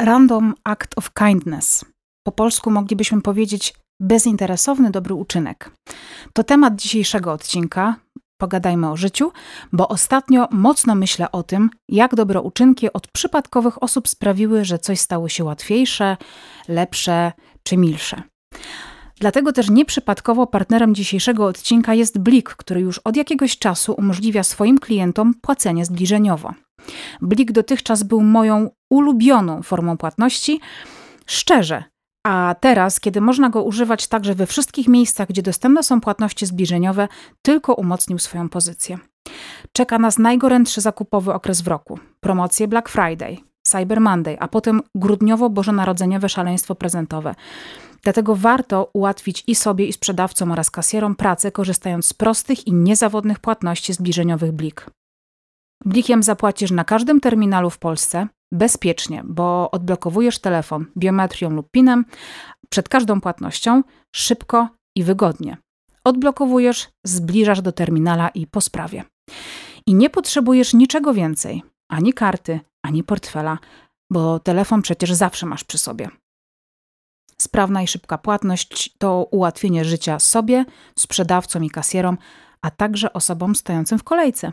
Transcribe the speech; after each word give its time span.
Random 0.00 0.54
Act 0.64 0.98
of 0.98 1.12
Kindness. 1.12 1.84
Po 2.26 2.32
polsku 2.32 2.70
moglibyśmy 2.70 3.22
powiedzieć 3.22 3.74
bezinteresowny 4.00 4.90
dobry 4.90 5.14
uczynek. 5.14 5.70
To 6.32 6.44
temat 6.44 6.76
dzisiejszego 6.76 7.32
odcinka. 7.32 7.96
Pogadajmy 8.40 8.90
o 8.90 8.96
życiu, 8.96 9.32
bo 9.72 9.88
ostatnio 9.88 10.48
mocno 10.50 10.94
myślę 10.94 11.32
o 11.32 11.42
tym, 11.42 11.70
jak 11.88 12.14
dobre 12.14 12.40
uczynki 12.40 12.92
od 12.92 13.08
przypadkowych 13.08 13.82
osób 13.82 14.08
sprawiły, 14.08 14.64
że 14.64 14.78
coś 14.78 15.00
stało 15.00 15.28
się 15.28 15.44
łatwiejsze, 15.44 16.16
lepsze 16.68 17.32
czy 17.62 17.76
milsze. 17.76 18.22
Dlatego 19.20 19.52
też 19.52 19.70
nieprzypadkowo 19.70 20.46
partnerem 20.46 20.94
dzisiejszego 20.94 21.46
odcinka 21.46 21.94
jest 21.94 22.18
Blik, 22.18 22.50
który 22.50 22.80
już 22.80 22.98
od 22.98 23.16
jakiegoś 23.16 23.58
czasu 23.58 23.94
umożliwia 23.98 24.42
swoim 24.42 24.78
klientom 24.78 25.34
płacenie 25.34 25.84
zbliżeniowo. 25.84 26.54
Blik 27.20 27.52
dotychczas 27.52 28.02
był 28.02 28.20
moją 28.20 28.70
ulubioną 28.90 29.62
formą 29.62 29.96
płatności. 29.96 30.60
Szczerze, 31.26 31.84
a 32.26 32.54
teraz, 32.60 33.00
kiedy 33.00 33.20
można 33.20 33.50
go 33.50 33.62
używać 33.62 34.06
także 34.06 34.34
we 34.34 34.46
wszystkich 34.46 34.88
miejscach, 34.88 35.28
gdzie 35.28 35.42
dostępne 35.42 35.82
są 35.82 36.00
płatności 36.00 36.46
zbliżeniowe, 36.46 37.08
tylko 37.42 37.74
umocnił 37.74 38.18
swoją 38.18 38.48
pozycję. 38.48 38.98
Czeka 39.72 39.98
nas 39.98 40.18
najgorętszy 40.18 40.80
zakupowy 40.80 41.34
okres 41.34 41.60
w 41.60 41.68
roku. 41.68 41.98
Promocje 42.20 42.68
Black 42.68 42.88
Friday, 42.88 43.36
Cyber 43.62 44.00
Monday, 44.00 44.36
a 44.40 44.48
potem 44.48 44.82
grudniowo-bożonarodzeniowe 44.94 46.28
szaleństwo 46.28 46.74
prezentowe. 46.74 47.34
Dlatego 48.02 48.34
warto 48.36 48.90
ułatwić 48.92 49.44
i 49.46 49.54
sobie, 49.54 49.86
i 49.86 49.92
sprzedawcom 49.92 50.52
oraz 50.52 50.70
kasjerom 50.70 51.14
pracę, 51.14 51.52
korzystając 51.52 52.06
z 52.06 52.14
prostych 52.14 52.66
i 52.66 52.72
niezawodnych 52.72 53.38
płatności 53.38 53.92
zbliżeniowych 53.92 54.52
Blik. 54.52 54.86
Blikiem 55.84 56.22
zapłacisz 56.22 56.70
na 56.70 56.84
każdym 56.84 57.20
terminalu 57.20 57.70
w 57.70 57.78
Polsce 57.78 58.28
bezpiecznie, 58.52 59.22
bo 59.24 59.70
odblokowujesz 59.70 60.38
telefon 60.38 60.86
biometrią 60.98 61.50
lub 61.50 61.70
PIN-em 61.70 62.04
przed 62.70 62.88
każdą 62.88 63.20
płatnością 63.20 63.82
szybko 64.16 64.68
i 64.96 65.04
wygodnie. 65.04 65.56
Odblokowujesz, 66.04 66.88
zbliżasz 67.04 67.62
do 67.62 67.72
terminala 67.72 68.28
i 68.28 68.46
po 68.46 68.60
sprawie. 68.60 69.04
I 69.86 69.94
nie 69.94 70.10
potrzebujesz 70.10 70.74
niczego 70.74 71.14
więcej, 71.14 71.62
ani 71.90 72.12
karty, 72.12 72.60
ani 72.82 73.04
portfela, 73.04 73.58
bo 74.12 74.40
telefon 74.40 74.82
przecież 74.82 75.12
zawsze 75.12 75.46
masz 75.46 75.64
przy 75.64 75.78
sobie. 75.78 76.08
Sprawna 77.40 77.82
i 77.82 77.86
szybka 77.86 78.18
płatność 78.18 78.94
to 78.98 79.28
ułatwienie 79.30 79.84
życia 79.84 80.18
sobie, 80.18 80.64
sprzedawcom 80.98 81.64
i 81.64 81.70
kasjerom, 81.70 82.18
a 82.62 82.70
także 82.70 83.12
osobom 83.12 83.54
stojącym 83.54 83.98
w 83.98 84.04
kolejce. 84.04 84.52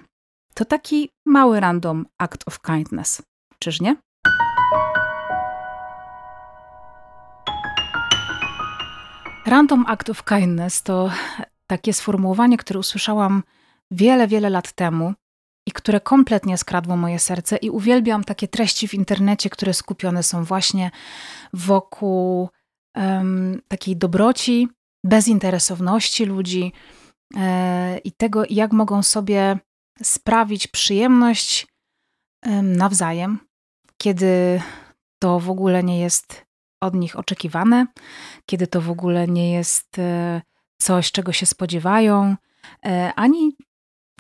To 0.58 0.66
taki 0.66 1.10
mały 1.26 1.60
random 1.60 2.06
act 2.18 2.44
of 2.48 2.62
kindness, 2.62 3.22
czyż 3.60 3.82
nie? 3.82 3.96
Random 9.46 9.86
act 9.88 10.10
of 10.10 10.24
kindness 10.24 10.84
to 10.84 11.12
takie 11.68 11.94
sformułowanie, 11.94 12.58
które 12.58 12.80
usłyszałam 12.80 13.44
wiele, 13.92 14.28
wiele 14.28 14.50
lat 14.50 14.72
temu 14.72 15.14
i 15.68 15.72
które 15.72 16.00
kompletnie 16.00 16.58
skradło 16.58 16.98
moje 16.98 17.20
serce 17.20 17.58
i 17.58 17.70
uwielbiam 17.70 18.24
takie 18.24 18.48
treści 18.48 18.88
w 18.88 18.94
internecie, 18.94 19.50
które 19.50 19.74
skupione 19.74 20.24
są 20.24 20.44
właśnie 20.44 20.92
wokół 21.54 22.50
um, 22.96 23.62
takiej 23.68 23.98
dobroci, 23.98 24.68
bezinteresowności 25.04 26.26
ludzi 26.26 26.72
e, 27.38 27.98
i 27.98 28.12
tego, 28.12 28.44
jak 28.50 28.72
mogą 28.72 29.04
sobie 29.04 29.60
sprawić 30.04 30.68
przyjemność 30.68 31.68
nawzajem, 32.64 33.40
kiedy 33.98 34.62
to 35.20 35.40
w 35.40 35.50
ogóle 35.50 35.84
nie 35.84 36.00
jest 36.00 36.46
od 36.82 36.96
nich 36.96 37.20
oczekiwane, 37.20 37.88
kiedy 38.46 38.68
to 38.68 38.82
w 38.82 38.90
ogóle 38.90 39.28
nie 39.28 39.52
jest 39.52 40.00
e, 40.00 40.42
coś, 40.82 41.12
czego 41.12 41.32
się 41.32 41.46
spodziewają, 41.46 42.36
e, 42.86 43.14
ani 43.16 43.58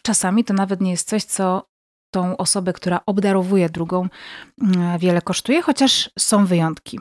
czasami 0.04 0.44
to 0.44 0.54
nawet 0.54 0.82
nie 0.82 0.92
jest 0.92 1.10
coś, 1.10 1.24
co 1.24 1.70
tą 2.14 2.38
osobę, 2.38 2.74
która 2.74 3.00
obdarowuje 3.06 3.70
drugą, 3.70 4.08
mm, 4.62 5.00
wiele 5.00 5.22
kosztuje, 5.22 5.62
chociaż 5.62 6.10
są 6.20 6.46
wyjątki. 6.46 7.00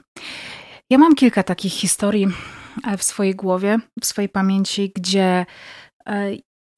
Ja 0.90 0.98
mam 0.98 1.14
kilka 1.14 1.42
takich 1.42 1.72
historii 1.72 2.26
e, 2.84 2.96
w 2.96 3.02
swojej 3.02 3.34
głowie, 3.34 3.78
w 4.00 4.06
swojej 4.06 4.28
pamięci, 4.28 4.92
gdzie 4.96 5.46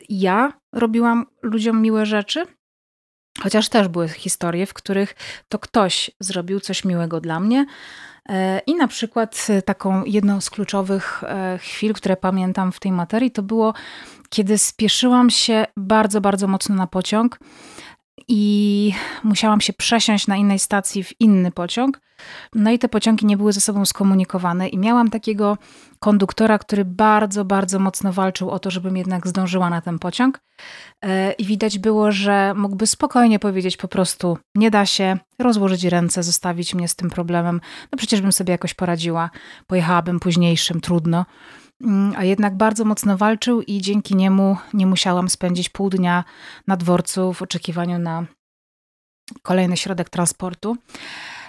ja 0.08 0.52
robiłam 0.76 1.26
ludziom 1.42 1.82
miłe 1.82 2.06
rzeczy, 2.06 2.46
chociaż 3.42 3.68
też 3.68 3.88
były 3.88 4.08
historie, 4.08 4.66
w 4.66 4.74
których 4.74 5.14
to 5.48 5.58
ktoś 5.58 6.10
zrobił 6.20 6.60
coś 6.60 6.84
miłego 6.84 7.20
dla 7.20 7.40
mnie. 7.40 7.66
E, 8.28 8.58
I 8.66 8.74
na 8.74 8.88
przykład 8.88 9.46
taką 9.64 10.04
jedną 10.04 10.40
z 10.40 10.50
kluczowych 10.50 11.24
e, 11.24 11.58
chwil, 11.58 11.92
które 11.94 12.16
pamiętam 12.16 12.72
w 12.72 12.80
tej 12.80 12.92
materii, 12.92 13.30
to 13.30 13.42
było, 13.42 13.74
kiedy 14.28 14.58
spieszyłam 14.58 15.30
się 15.30 15.66
bardzo, 15.76 16.20
bardzo 16.20 16.46
mocno 16.46 16.74
na 16.74 16.86
pociąg 16.86 17.38
i 18.28 18.92
musiałam 19.24 19.60
się 19.60 19.72
przesiąść 19.72 20.26
na 20.26 20.36
innej 20.36 20.58
stacji 20.58 21.04
w 21.04 21.20
inny 21.20 21.50
pociąg. 21.52 22.00
No 22.54 22.70
i 22.70 22.78
te 22.78 22.88
pociągi 22.88 23.26
nie 23.26 23.36
były 23.36 23.52
ze 23.52 23.60
sobą 23.60 23.86
skomunikowane, 23.86 24.68
i 24.68 24.78
miałam 24.78 25.10
takiego 25.10 25.58
konduktora, 25.98 26.58
który 26.58 26.84
bardzo, 26.84 27.44
bardzo 27.44 27.78
mocno 27.78 28.12
walczył 28.12 28.50
o 28.50 28.58
to, 28.58 28.70
żebym 28.70 28.96
jednak 28.96 29.26
zdążyła 29.26 29.70
na 29.70 29.80
ten 29.80 29.98
pociąg. 29.98 30.40
E, 31.04 31.32
I 31.32 31.44
widać 31.44 31.78
było, 31.78 32.12
że 32.12 32.54
mógłby 32.54 32.86
spokojnie 32.86 33.38
powiedzieć 33.38 33.76
po 33.76 33.88
prostu: 33.88 34.38
Nie 34.54 34.70
da 34.70 34.86
się, 34.86 35.18
rozłożyć 35.38 35.84
ręce, 35.84 36.22
zostawić 36.22 36.74
mnie 36.74 36.88
z 36.88 36.96
tym 36.96 37.10
problemem. 37.10 37.60
No 37.92 37.98
przecież 37.98 38.20
bym 38.20 38.32
sobie 38.32 38.52
jakoś 38.52 38.74
poradziła, 38.74 39.30
pojechałabym 39.66 40.20
późniejszym, 40.20 40.80
trudno. 40.80 41.24
Mm, 41.80 42.14
a 42.16 42.24
jednak 42.24 42.56
bardzo 42.56 42.84
mocno 42.84 43.16
walczył 43.16 43.62
i 43.62 43.80
dzięki 43.80 44.16
niemu 44.16 44.56
nie 44.74 44.86
musiałam 44.86 45.28
spędzić 45.28 45.68
pół 45.68 45.90
dnia 45.90 46.24
na 46.66 46.76
dworcu 46.76 47.32
w 47.32 47.42
oczekiwaniu 47.42 47.98
na 47.98 48.26
kolejny 49.42 49.76
środek 49.76 50.10
transportu. 50.10 50.76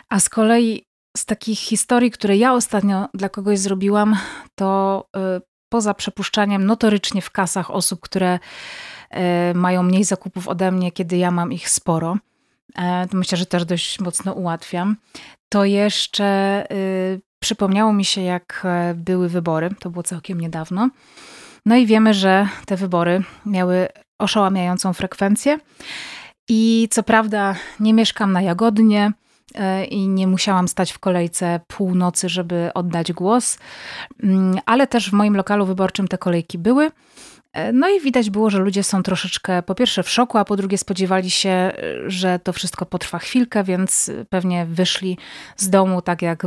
A 0.09 0.19
z 0.19 0.29
kolei 0.29 0.83
z 1.17 1.25
takich 1.25 1.59
historii, 1.59 2.11
które 2.11 2.37
ja 2.37 2.53
ostatnio 2.53 3.07
dla 3.13 3.29
kogoś 3.29 3.59
zrobiłam, 3.59 4.17
to 4.55 5.03
y, 5.37 5.41
poza 5.69 5.93
przepuszczaniem 5.93 6.65
notorycznie 6.65 7.21
w 7.21 7.31
kasach 7.31 7.71
osób, 7.71 8.01
które 8.01 8.39
y, 9.51 9.53
mają 9.53 9.83
mniej 9.83 10.03
zakupów 10.03 10.47
ode 10.47 10.71
mnie, 10.71 10.91
kiedy 10.91 11.17
ja 11.17 11.31
mam 11.31 11.53
ich 11.53 11.69
sporo, 11.69 12.17
e, 12.75 13.07
to 13.07 13.17
myślę, 13.17 13.37
że 13.37 13.45
też 13.45 13.65
dość 13.65 13.99
mocno 13.99 14.33
ułatwiam, 14.33 14.97
to 15.49 15.65
jeszcze 15.65 16.63
y, 16.71 17.21
Przypomniało 17.39 17.93
mi 17.93 18.05
się, 18.05 18.21
jak 18.21 18.61
e, 18.65 18.93
były 18.93 19.29
wybory, 19.29 19.69
to 19.79 19.89
było 19.89 20.03
całkiem 20.03 20.41
niedawno. 20.41 20.89
No 21.65 21.75
i 21.75 21.85
wiemy, 21.85 22.13
że 22.13 22.47
te 22.65 22.75
wybory 22.75 23.23
miały 23.45 23.87
oszałamiającą 24.19 24.93
frekwencję. 24.93 25.59
I 26.49 26.87
co 26.91 27.03
prawda 27.03 27.55
nie 27.79 27.93
mieszkam 27.93 28.31
na 28.31 28.41
Jagodnie 28.41 29.11
e, 29.55 29.85
i 29.85 30.07
nie 30.07 30.27
musiałam 30.27 30.67
stać 30.67 30.91
w 30.91 30.99
kolejce 30.99 31.59
północy, 31.67 32.29
żeby 32.29 32.71
oddać 32.73 33.13
głos, 33.13 33.59
mm, 34.23 34.59
ale 34.65 34.87
też 34.87 35.09
w 35.09 35.13
moim 35.13 35.35
lokalu 35.35 35.65
wyborczym 35.65 36.07
te 36.07 36.17
kolejki 36.17 36.57
były. 36.57 36.91
E, 37.57 37.71
no 37.71 37.89
i 37.89 37.99
widać 37.99 38.29
było, 38.29 38.49
że 38.49 38.59
ludzie 38.59 38.83
są 38.83 39.03
troszeczkę 39.03 39.63
po 39.63 39.75
pierwsze 39.75 40.03
w 40.03 40.09
szoku, 40.09 40.37
a 40.37 40.45
po 40.45 40.55
drugie 40.55 40.77
spodziewali 40.77 41.31
się, 41.31 41.71
że 42.07 42.39
to 42.39 42.53
wszystko 42.53 42.85
potrwa 42.85 43.19
chwilkę, 43.19 43.63
więc 43.63 44.11
pewnie 44.29 44.65
wyszli 44.65 45.17
z 45.55 45.69
domu 45.69 46.01
tak 46.01 46.21
jak, 46.21 46.43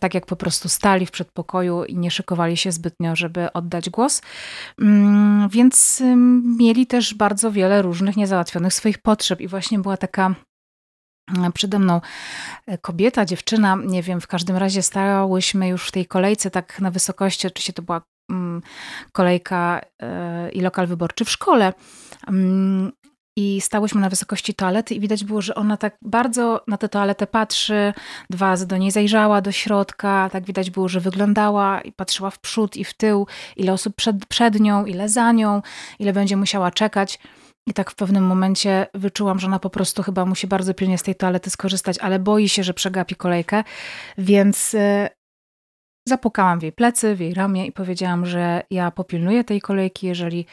tak 0.00 0.14
jak 0.14 0.26
po 0.26 0.36
prostu 0.36 0.68
stali 0.68 1.06
w 1.06 1.10
przedpokoju 1.10 1.84
i 1.84 1.96
nie 1.96 2.10
szykowali 2.10 2.56
się 2.56 2.72
zbytnio, 2.72 3.16
żeby 3.16 3.52
oddać 3.52 3.90
głos. 3.90 4.22
Mm, 4.80 5.48
więc 5.48 6.02
mieli 6.58 6.86
też 6.86 7.14
bardzo 7.14 7.52
wiele 7.52 7.82
różnych 7.82 8.16
niezałatwionych 8.16 8.74
swoich 8.74 8.98
potrzeb 8.98 9.40
i 9.40 9.48
właśnie 9.48 9.78
była 9.78 9.96
taka 9.96 10.34
przede 11.54 11.78
mną 11.78 12.00
kobieta, 12.80 13.24
dziewczyna, 13.24 13.78
nie 13.84 14.02
wiem, 14.02 14.20
w 14.20 14.26
każdym 14.26 14.56
razie 14.56 14.82
stałyśmy 14.82 15.68
już 15.68 15.88
w 15.88 15.92
tej 15.92 16.06
kolejce 16.06 16.50
tak 16.50 16.80
na 16.80 16.90
wysokości, 16.90 17.46
oczywiście 17.46 17.72
to 17.72 17.82
była 17.82 18.00
Mm, 18.30 18.62
kolejka 19.12 19.80
e, 20.02 20.50
i 20.50 20.60
lokal 20.60 20.86
wyborczy 20.86 21.24
w 21.24 21.30
szkole. 21.30 21.72
Mm, 22.28 22.92
I 23.38 23.60
stałyśmy 23.60 24.00
na 24.00 24.08
wysokości 24.08 24.54
toalety 24.54 24.94
i 24.94 25.00
widać 25.00 25.24
było, 25.24 25.42
że 25.42 25.54
ona 25.54 25.76
tak 25.76 25.96
bardzo 26.02 26.64
na 26.68 26.76
tę 26.76 26.88
toaletę 26.88 27.26
patrzy, 27.26 27.94
dwa 28.30 28.46
razy 28.46 28.66
do 28.66 28.76
niej 28.76 28.90
zajrzała 28.90 29.40
do 29.40 29.52
środka, 29.52 30.30
tak 30.32 30.44
widać 30.44 30.70
było, 30.70 30.88
że 30.88 31.00
wyglądała 31.00 31.80
i 31.80 31.92
patrzyła 31.92 32.30
w 32.30 32.38
przód 32.38 32.76
i 32.76 32.84
w 32.84 32.94
tył, 32.94 33.26
ile 33.56 33.72
osób 33.72 33.96
przed, 33.96 34.26
przed 34.26 34.60
nią, 34.60 34.84
ile 34.84 35.08
za 35.08 35.32
nią, 35.32 35.62
ile 35.98 36.12
będzie 36.12 36.36
musiała 36.36 36.70
czekać. 36.70 37.18
I 37.66 37.72
tak 37.72 37.90
w 37.90 37.94
pewnym 37.94 38.24
momencie 38.24 38.86
wyczułam, 38.94 39.38
że 39.38 39.46
ona 39.46 39.58
po 39.58 39.70
prostu 39.70 40.02
chyba 40.02 40.24
musi 40.24 40.46
bardzo 40.46 40.74
pilnie 40.74 40.98
z 40.98 41.02
tej 41.02 41.14
toalety 41.14 41.50
skorzystać, 41.50 41.98
ale 41.98 42.18
boi 42.18 42.48
się, 42.48 42.64
że 42.64 42.74
przegapi 42.74 43.14
kolejkę, 43.14 43.64
więc 44.18 44.74
e, 44.74 45.08
Zapukałam 46.08 46.58
w 46.58 46.62
jej 46.62 46.72
plecy, 46.72 47.16
w 47.16 47.20
jej 47.20 47.34
ramię 47.34 47.66
i 47.66 47.72
powiedziałam, 47.72 48.26
że 48.26 48.62
ja 48.70 48.90
popilnuję 48.90 49.44
tej 49.44 49.60
kolejki, 49.60 50.06
jeżeli 50.06 50.46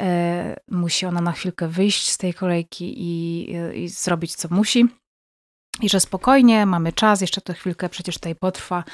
e, 0.00 0.56
musi 0.68 1.06
ona 1.06 1.20
na 1.20 1.32
chwilkę 1.32 1.68
wyjść 1.68 2.10
z 2.10 2.18
tej 2.18 2.34
kolejki 2.34 2.94
i, 2.96 3.50
i 3.74 3.88
zrobić 3.88 4.34
co 4.34 4.48
musi. 4.50 4.88
I 5.82 5.88
że 5.88 6.00
spokojnie, 6.00 6.66
mamy 6.66 6.92
czas, 6.92 7.20
jeszcze 7.20 7.40
to 7.40 7.52
chwilkę 7.52 7.88
przecież 7.88 8.14
tutaj 8.14 8.34
potrwa, 8.34 8.84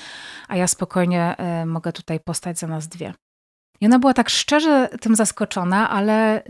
a 0.48 0.56
ja 0.56 0.66
spokojnie 0.66 1.36
y, 1.62 1.66
mogę 1.66 1.92
tutaj 1.92 2.20
postać 2.20 2.58
za 2.58 2.66
nas 2.66 2.88
dwie. 2.88 3.14
I 3.80 3.86
ona 3.86 3.98
była 3.98 4.14
tak 4.14 4.30
szczerze 4.30 4.88
tym 5.00 5.16
zaskoczona, 5.16 5.90
ale 5.90 6.44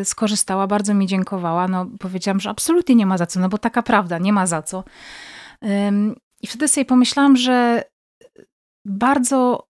y, 0.00 0.04
skorzystała, 0.04 0.66
bardzo 0.66 0.94
mi 0.94 1.06
dziękowała. 1.06 1.68
No, 1.68 1.86
powiedziałam, 2.00 2.40
że 2.40 2.50
absolutnie 2.50 2.94
nie 2.94 3.06
ma 3.06 3.18
za 3.18 3.26
co, 3.26 3.40
no 3.40 3.48
bo 3.48 3.58
taka 3.58 3.82
prawda, 3.82 4.18
nie 4.18 4.32
ma 4.32 4.46
za 4.46 4.62
co. 4.62 4.84
I 6.42 6.46
wtedy 6.46 6.68
sobie 6.68 6.84
pomyślałam, 6.84 7.36
że 7.36 7.84
bardzo 8.86 9.66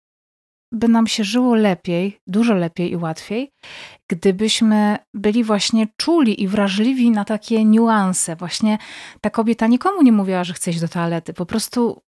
by 0.74 0.88
nam 0.88 1.08
się 1.08 1.24
żyło 1.24 1.56
lepiej, 1.56 2.20
dużo 2.28 2.54
lepiej 2.54 2.92
i 2.92 2.96
łatwiej, 2.96 3.52
gdybyśmy 4.10 4.98
byli 5.14 5.44
właśnie 5.44 5.88
czuli 5.98 6.44
i 6.44 6.48
wrażliwi 6.48 7.12
na 7.12 7.26
takie 7.26 7.66
niuanse. 7.66 8.36
Właśnie 8.36 8.78
ta 9.22 9.30
kobieta 9.30 9.68
nikomu 9.68 10.02
nie 10.02 10.12
mówiła, 10.12 10.44
że 10.44 10.54
chce 10.54 10.72
iść 10.72 10.80
do 10.80 10.88
toalety. 10.88 11.34
Po 11.34 11.46
prostu 11.46 12.02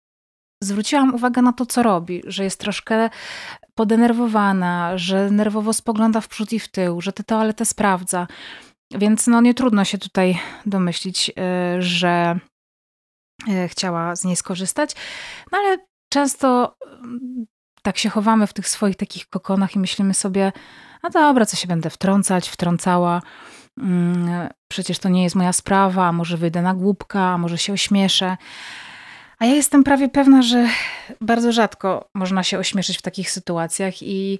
zwróciłam 0.62 1.14
uwagę 1.14 1.42
na 1.42 1.52
to, 1.52 1.66
co 1.66 1.82
robi, 1.82 2.22
że 2.26 2.44
jest 2.44 2.60
troszkę 2.60 3.10
podenerwowana, 3.74 4.98
że 4.98 5.30
nerwowo 5.30 5.72
spogląda 5.72 6.20
w 6.20 6.28
przód 6.28 6.52
i 6.52 6.58
w 6.58 6.68
tył, 6.68 7.00
że 7.00 7.12
tę 7.12 7.24
toaletę 7.24 7.64
sprawdza. 7.64 8.26
Więc 8.90 9.26
no 9.26 9.40
nie 9.40 9.54
trudno 9.54 9.84
się 9.84 9.98
tutaj 9.98 10.38
domyślić, 10.66 11.30
y, 11.30 11.82
że 11.82 12.38
y, 13.48 13.68
chciała 13.68 14.16
z 14.16 14.24
niej 14.24 14.36
skorzystać. 14.36 14.94
No 15.52 15.58
ale 15.58 15.78
często 16.12 16.76
mm, 17.04 17.46
tak 17.82 17.98
się 17.98 18.08
chowamy 18.08 18.46
w 18.46 18.52
tych 18.52 18.68
swoich 18.68 18.96
takich 18.96 19.28
kokonach 19.28 19.76
i 19.76 19.78
myślimy 19.78 20.14
sobie, 20.14 20.52
a 21.02 21.10
dobra, 21.10 21.46
co 21.46 21.56
się 21.56 21.68
będę 21.68 21.90
wtrącać, 21.90 22.48
wtrącała. 22.48 23.22
Mm, 23.78 24.48
przecież 24.68 24.98
to 24.98 25.08
nie 25.08 25.22
jest 25.22 25.36
moja 25.36 25.52
sprawa, 25.52 26.12
może 26.12 26.36
wyjdę 26.36 26.62
na 26.62 26.74
głupka, 26.74 27.38
może 27.38 27.58
się 27.58 27.72
ośmieszę. 27.72 28.36
A 29.44 29.46
ja 29.46 29.54
jestem 29.54 29.84
prawie 29.84 30.08
pewna, 30.08 30.42
że 30.42 30.68
bardzo 31.20 31.52
rzadko 31.52 32.08
można 32.14 32.42
się 32.42 32.58
ośmieszyć 32.58 32.98
w 32.98 33.02
takich 33.02 33.30
sytuacjach 33.30 34.02
i 34.02 34.38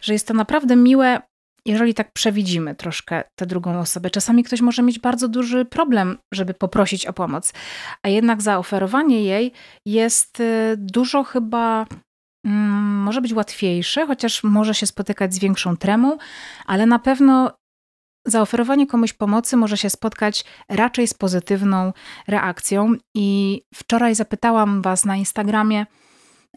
że 0.00 0.12
jest 0.12 0.28
to 0.28 0.34
naprawdę 0.34 0.76
miłe, 0.76 1.20
jeżeli 1.66 1.94
tak 1.94 2.12
przewidzimy 2.12 2.74
troszkę 2.74 3.22
tę 3.38 3.46
drugą 3.46 3.78
osobę. 3.78 4.10
Czasami 4.10 4.44
ktoś 4.44 4.60
może 4.60 4.82
mieć 4.82 4.98
bardzo 4.98 5.28
duży 5.28 5.64
problem, 5.64 6.18
żeby 6.34 6.54
poprosić 6.54 7.06
o 7.06 7.12
pomoc, 7.12 7.52
a 8.02 8.08
jednak 8.08 8.42
zaoferowanie 8.42 9.22
jej 9.24 9.52
jest 9.86 10.40
y, 10.40 10.74
dużo 10.78 11.24
chyba 11.24 11.86
mm, 12.46 13.02
może 13.02 13.20
być 13.20 13.32
łatwiejsze, 13.32 14.06
chociaż 14.06 14.44
może 14.44 14.74
się 14.74 14.86
spotykać 14.86 15.34
z 15.34 15.38
większą 15.38 15.76
tremą, 15.76 16.18
ale 16.66 16.86
na 16.86 16.98
pewno 16.98 17.50
zaoferowanie 18.26 18.86
komuś 18.86 19.12
pomocy 19.12 19.56
może 19.56 19.76
się 19.76 19.90
spotkać 19.90 20.44
raczej 20.68 21.06
z 21.08 21.14
pozytywną 21.14 21.92
reakcją. 22.28 22.94
I 23.14 23.62
wczoraj 23.74 24.14
zapytałam 24.14 24.82
Was 24.82 25.04
na 25.04 25.16
Instagramie 25.16 25.86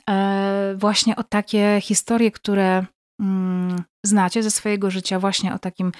e, 0.10 0.76
właśnie 0.78 1.16
o 1.16 1.24
takie 1.24 1.80
historie, 1.82 2.32
które 2.32 2.86
mm, 3.20 3.84
znacie 4.06 4.44
ze 4.44 4.52
swojego 4.52 4.92
życia, 4.92 5.20
właśnie 5.20 5.54
o 5.54 5.60
takim 5.60 5.92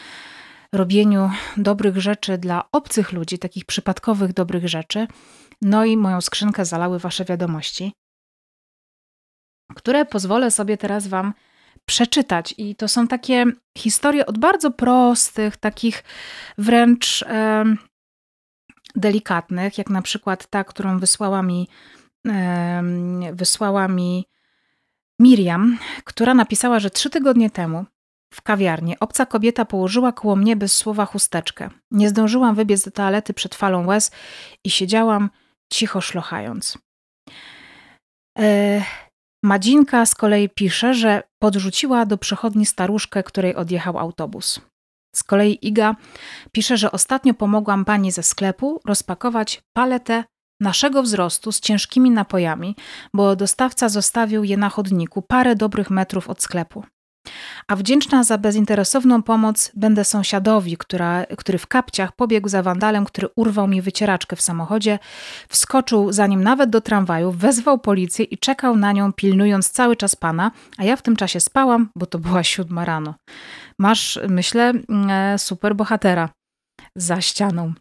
robieniu 0.74 1.32
dobrych 1.58 1.98
rzeczy 1.98 2.38
dla 2.38 2.64
obcych 2.72 3.12
ludzi, 3.12 3.40
takich 3.40 3.66
przypadkowych 3.66 4.34
dobrych 4.34 4.68
rzeczy. 4.68 5.08
No 5.62 5.86
i 5.86 5.98
moją 5.98 6.22
skrzynkę 6.22 6.66
zalały 6.66 7.00
Wasze 7.00 7.26
wiadomości, 7.26 7.94
które 9.76 10.06
pozwolę 10.06 10.52
sobie 10.52 10.78
teraz 10.78 11.08
Wam 11.08 11.34
przeczytać. 11.90 12.56
I 12.58 12.76
to 12.76 12.88
są 12.88 13.08
takie 13.08 13.46
historie 13.78 14.26
od 14.26 14.38
bardzo 14.38 14.72
prostych, 14.72 15.58
takich 15.58 16.04
wręcz 16.58 17.24
e, 17.24 17.66
delikatnych, 18.96 19.78
jak 19.78 19.90
na 19.90 20.02
przykład 20.02 20.48
ta, 20.48 20.64
którą 20.64 21.00
wysłała 21.00 21.42
mi, 21.42 21.68
e, 22.28 22.84
wysłała 23.34 23.88
mi 23.88 24.26
Miriam, 25.20 25.78
która 26.04 26.34
napisała, 26.34 26.80
że 26.80 26.90
trzy 26.90 27.10
tygodnie 27.10 27.50
temu 27.50 27.86
w 28.34 28.42
kawiarni 28.42 29.00
obca 29.00 29.26
kobieta 29.26 29.66
położyła 29.66 30.12
koło 30.12 30.36
mnie 30.36 30.56
bez 30.56 30.78
słowa 30.78 31.06
chusteczkę. 31.06 31.70
Nie 31.92 32.10
zdążyłam 32.10 32.56
wybiec 32.56 32.86
do 32.86 32.92
toalety 32.92 33.34
przed 33.34 33.56
falą 33.56 33.88
łez 33.88 34.12
i 34.64 34.70
siedziałam 34.70 35.30
cicho 35.74 36.02
szlochając. 36.02 36.78
E, 38.40 38.82
Madzinka 39.44 40.06
z 40.06 40.16
kolei 40.16 40.50
pisze, 40.50 40.94
że 40.94 41.24
podrzuciła 41.40 42.06
do 42.06 42.18
przechodni 42.18 42.66
staruszkę, 42.66 43.24
której 43.24 43.56
odjechał 43.56 43.98
autobus. 43.98 44.62
Z 45.16 45.24
kolei 45.24 45.68
Iga 45.68 45.96
pisze, 46.52 46.78
że 46.78 46.92
ostatnio 46.92 47.34
pomogłam 47.34 47.86
pani 47.86 48.12
ze 48.12 48.24
sklepu 48.24 48.82
rozpakować 48.86 49.62
paletę 49.74 50.24
naszego 50.62 51.04
wzrostu 51.04 51.52
z 51.52 51.60
ciężkimi 51.60 52.12
napojami, 52.12 52.76
bo 53.14 53.36
dostawca 53.36 53.90
zostawił 53.90 54.44
je 54.44 54.58
na 54.58 54.70
chodniku 54.70 55.22
parę 55.22 55.56
dobrych 55.56 55.90
metrów 55.90 56.30
od 56.30 56.42
sklepu. 56.42 56.84
A 57.68 57.76
wdzięczna 57.76 58.24
za 58.24 58.38
bezinteresowną 58.38 59.24
pomoc 59.24 59.72
będę 59.76 60.06
sąsiadowi, 60.06 60.78
która, 60.78 61.26
który 61.38 61.58
w 61.58 61.68
kapciach 61.68 62.12
pobiegł 62.12 62.50
za 62.50 62.64
wandalem, 62.64 63.06
który 63.06 63.28
urwał 63.36 63.68
mi 63.68 63.82
wycieraczkę 63.82 64.36
w 64.36 64.42
samochodzie, 64.42 65.00
wskoczył 65.50 66.12
zanim 66.12 66.44
nawet 66.44 66.70
do 66.70 66.82
tramwaju, 66.82 67.32
wezwał 67.32 67.80
policję 67.80 68.26
i 68.26 68.38
czekał 68.38 68.76
na 68.76 68.92
nią, 68.92 69.14
pilnując 69.14 69.70
cały 69.70 69.96
czas 69.96 70.16
pana, 70.16 70.52
a 70.78 70.84
ja 70.84 70.96
w 70.96 71.02
tym 71.02 71.16
czasie 71.16 71.40
spałam, 71.40 71.90
bo 71.96 72.06
to 72.06 72.20
była 72.20 72.44
siódma 72.44 72.86
rano. 72.86 73.14
Masz, 73.80 74.20
myślę, 74.30 74.74
e, 75.10 75.38
super 75.38 75.76
bohatera 75.76 76.30
za 76.96 77.22
ścianą. 77.22 77.74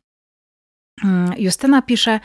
Mm, 1.04 1.32
Justyna 1.38 1.82
pisze, 1.82 2.20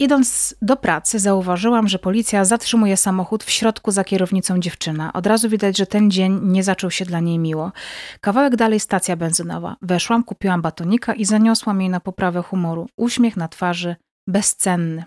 Idąc 0.00 0.54
do 0.62 0.76
pracy, 0.76 1.18
zauważyłam, 1.18 1.88
że 1.88 1.98
policja 1.98 2.44
zatrzymuje 2.44 2.96
samochód 2.96 3.44
w 3.44 3.50
środku 3.50 3.90
za 3.90 4.04
kierownicą 4.04 4.60
dziewczyna. 4.60 5.12
Od 5.12 5.26
razu 5.26 5.48
widać, 5.48 5.78
że 5.78 5.86
ten 5.86 6.10
dzień 6.10 6.40
nie 6.42 6.64
zaczął 6.64 6.90
się 6.90 7.04
dla 7.04 7.20
niej 7.20 7.38
miło. 7.38 7.72
Kawałek 8.20 8.56
dalej 8.56 8.80
stacja 8.80 9.16
benzynowa. 9.16 9.76
Weszłam, 9.82 10.24
kupiłam 10.24 10.62
batonika 10.62 11.14
i 11.14 11.24
zaniosłam 11.24 11.80
jej 11.80 11.90
na 11.90 12.00
poprawę 12.00 12.42
humoru. 12.42 12.88
Uśmiech 12.96 13.36
na 13.36 13.48
twarzy 13.48 13.96
bezcenny. 14.28 15.04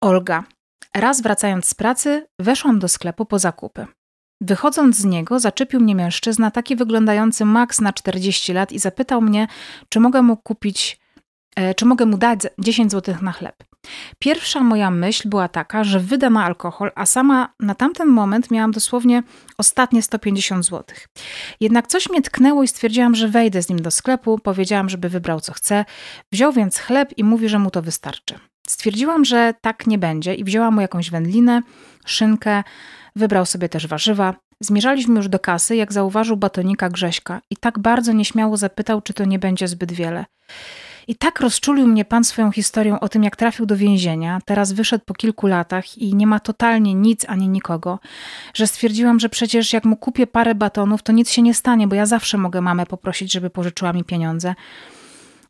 Olga. 0.00 0.44
Raz 0.94 1.22
wracając 1.22 1.66
z 1.66 1.74
pracy, 1.74 2.26
weszłam 2.38 2.78
do 2.78 2.88
sklepu 2.88 3.26
po 3.26 3.38
zakupy. 3.38 3.86
Wychodząc 4.40 4.96
z 4.96 5.04
niego, 5.04 5.40
zaczepił 5.40 5.80
mnie 5.80 5.94
mężczyzna, 5.94 6.50
taki 6.50 6.76
wyglądający 6.76 7.44
maks 7.44 7.80
na 7.80 7.92
40 7.92 8.52
lat 8.52 8.72
i 8.72 8.78
zapytał 8.78 9.20
mnie, 9.20 9.46
czy 9.88 10.00
mogę 10.00 10.22
mu 10.22 10.36
kupić 10.36 10.99
czy 11.76 11.84
mogę 11.86 12.06
mu 12.06 12.18
dać 12.18 12.40
10 12.58 12.92
zł 12.92 13.14
na 13.22 13.32
chleb. 13.32 13.64
Pierwsza 14.18 14.60
moja 14.60 14.90
myśl 14.90 15.28
była 15.28 15.48
taka, 15.48 15.84
że 15.84 16.00
wyda 16.00 16.30
na 16.30 16.44
alkohol, 16.44 16.90
a 16.94 17.06
sama 17.06 17.52
na 17.60 17.74
tamten 17.74 18.08
moment 18.08 18.50
miałam 18.50 18.70
dosłownie 18.70 19.22
ostatnie 19.58 20.02
150 20.02 20.64
zł. 20.64 20.84
Jednak 21.60 21.86
coś 21.86 22.10
mnie 22.10 22.22
tknęło 22.22 22.62
i 22.62 22.68
stwierdziłam, 22.68 23.14
że 23.14 23.28
wejdę 23.28 23.62
z 23.62 23.68
nim 23.68 23.82
do 23.82 23.90
sklepu, 23.90 24.38
powiedziałam, 24.38 24.88
żeby 24.88 25.08
wybrał 25.08 25.40
co 25.40 25.52
chce. 25.52 25.84
Wziął 26.32 26.52
więc 26.52 26.78
chleb 26.78 27.12
i 27.16 27.24
mówi, 27.24 27.48
że 27.48 27.58
mu 27.58 27.70
to 27.70 27.82
wystarczy. 27.82 28.38
Stwierdziłam, 28.66 29.24
że 29.24 29.54
tak 29.60 29.86
nie 29.86 29.98
będzie 29.98 30.34
i 30.34 30.44
wzięłam 30.44 30.74
mu 30.74 30.80
jakąś 30.80 31.10
wędlinę, 31.10 31.62
szynkę, 32.06 32.62
wybrał 33.16 33.46
sobie 33.46 33.68
też 33.68 33.86
warzywa. 33.86 34.34
Zmierzaliśmy 34.60 35.16
już 35.16 35.28
do 35.28 35.38
kasy, 35.38 35.76
jak 35.76 35.92
zauważył 35.92 36.36
batonika 36.36 36.88
Grześka 36.88 37.40
i 37.50 37.56
tak 37.56 37.78
bardzo 37.78 38.12
nieśmiało 38.12 38.56
zapytał, 38.56 39.00
czy 39.02 39.14
to 39.14 39.24
nie 39.24 39.38
będzie 39.38 39.68
zbyt 39.68 39.92
wiele. 39.92 40.24
I 41.10 41.14
tak 41.14 41.40
rozczulił 41.40 41.86
mnie 41.86 42.04
pan 42.04 42.24
swoją 42.24 42.52
historią 42.52 43.00
o 43.00 43.08
tym, 43.08 43.24
jak 43.24 43.36
trafił 43.36 43.66
do 43.66 43.76
więzienia, 43.76 44.38
teraz 44.44 44.72
wyszedł 44.72 45.04
po 45.04 45.14
kilku 45.14 45.46
latach 45.46 45.98
i 45.98 46.14
nie 46.14 46.26
ma 46.26 46.40
totalnie 46.40 46.94
nic 46.94 47.24
ani 47.28 47.48
nikogo, 47.48 47.98
że 48.54 48.66
stwierdziłam, 48.66 49.20
że 49.20 49.28
przecież 49.28 49.72
jak 49.72 49.84
mu 49.84 49.96
kupię 49.96 50.26
parę 50.26 50.54
batonów, 50.54 51.02
to 51.02 51.12
nic 51.12 51.30
się 51.30 51.42
nie 51.42 51.54
stanie, 51.54 51.88
bo 51.88 51.94
ja 51.94 52.06
zawsze 52.06 52.38
mogę 52.38 52.60
mamę 52.60 52.86
poprosić, 52.86 53.32
żeby 53.32 53.50
pożyczyła 53.50 53.92
mi 53.92 54.04
pieniądze. 54.04 54.54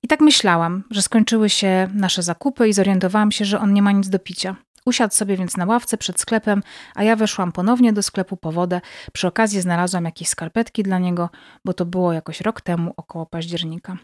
I 0.03 0.09
tak 0.09 0.21
myślałam, 0.21 0.83
że 0.91 1.03
skończyły 1.03 1.51
się 1.51 1.89
nasze 1.95 2.23
zakupy 2.23 2.69
i 2.69 2.73
zorientowałam 2.73 3.33
się, 3.33 3.45
że 3.45 3.61
on 3.61 3.75
nie 3.75 3.83
ma 3.83 3.93
nic 3.93 4.09
do 4.09 4.19
picia. 4.19 4.57
Usiadł 4.87 5.15
sobie 5.15 5.37
więc 5.37 5.57
na 5.57 5.65
ławce 5.65 5.99
przed 5.99 6.21
sklepem, 6.21 6.63
a 6.95 7.05
ja 7.05 7.17
weszłam 7.17 7.53
ponownie 7.53 7.93
do 7.93 8.03
sklepu 8.03 8.37
po 8.37 8.53
wodę. 8.53 8.81
Przy 9.13 9.27
okazji 9.27 9.61
znalazłam 9.61 10.05
jakieś 10.05 10.29
skarpetki 10.29 10.83
dla 10.83 10.99
niego, 10.99 11.31
bo 11.65 11.73
to 11.73 11.87
było 11.87 12.13
jakoś 12.13 12.41
rok 12.41 12.61
temu, 12.61 12.95
około 12.97 13.27
października. 13.27 13.97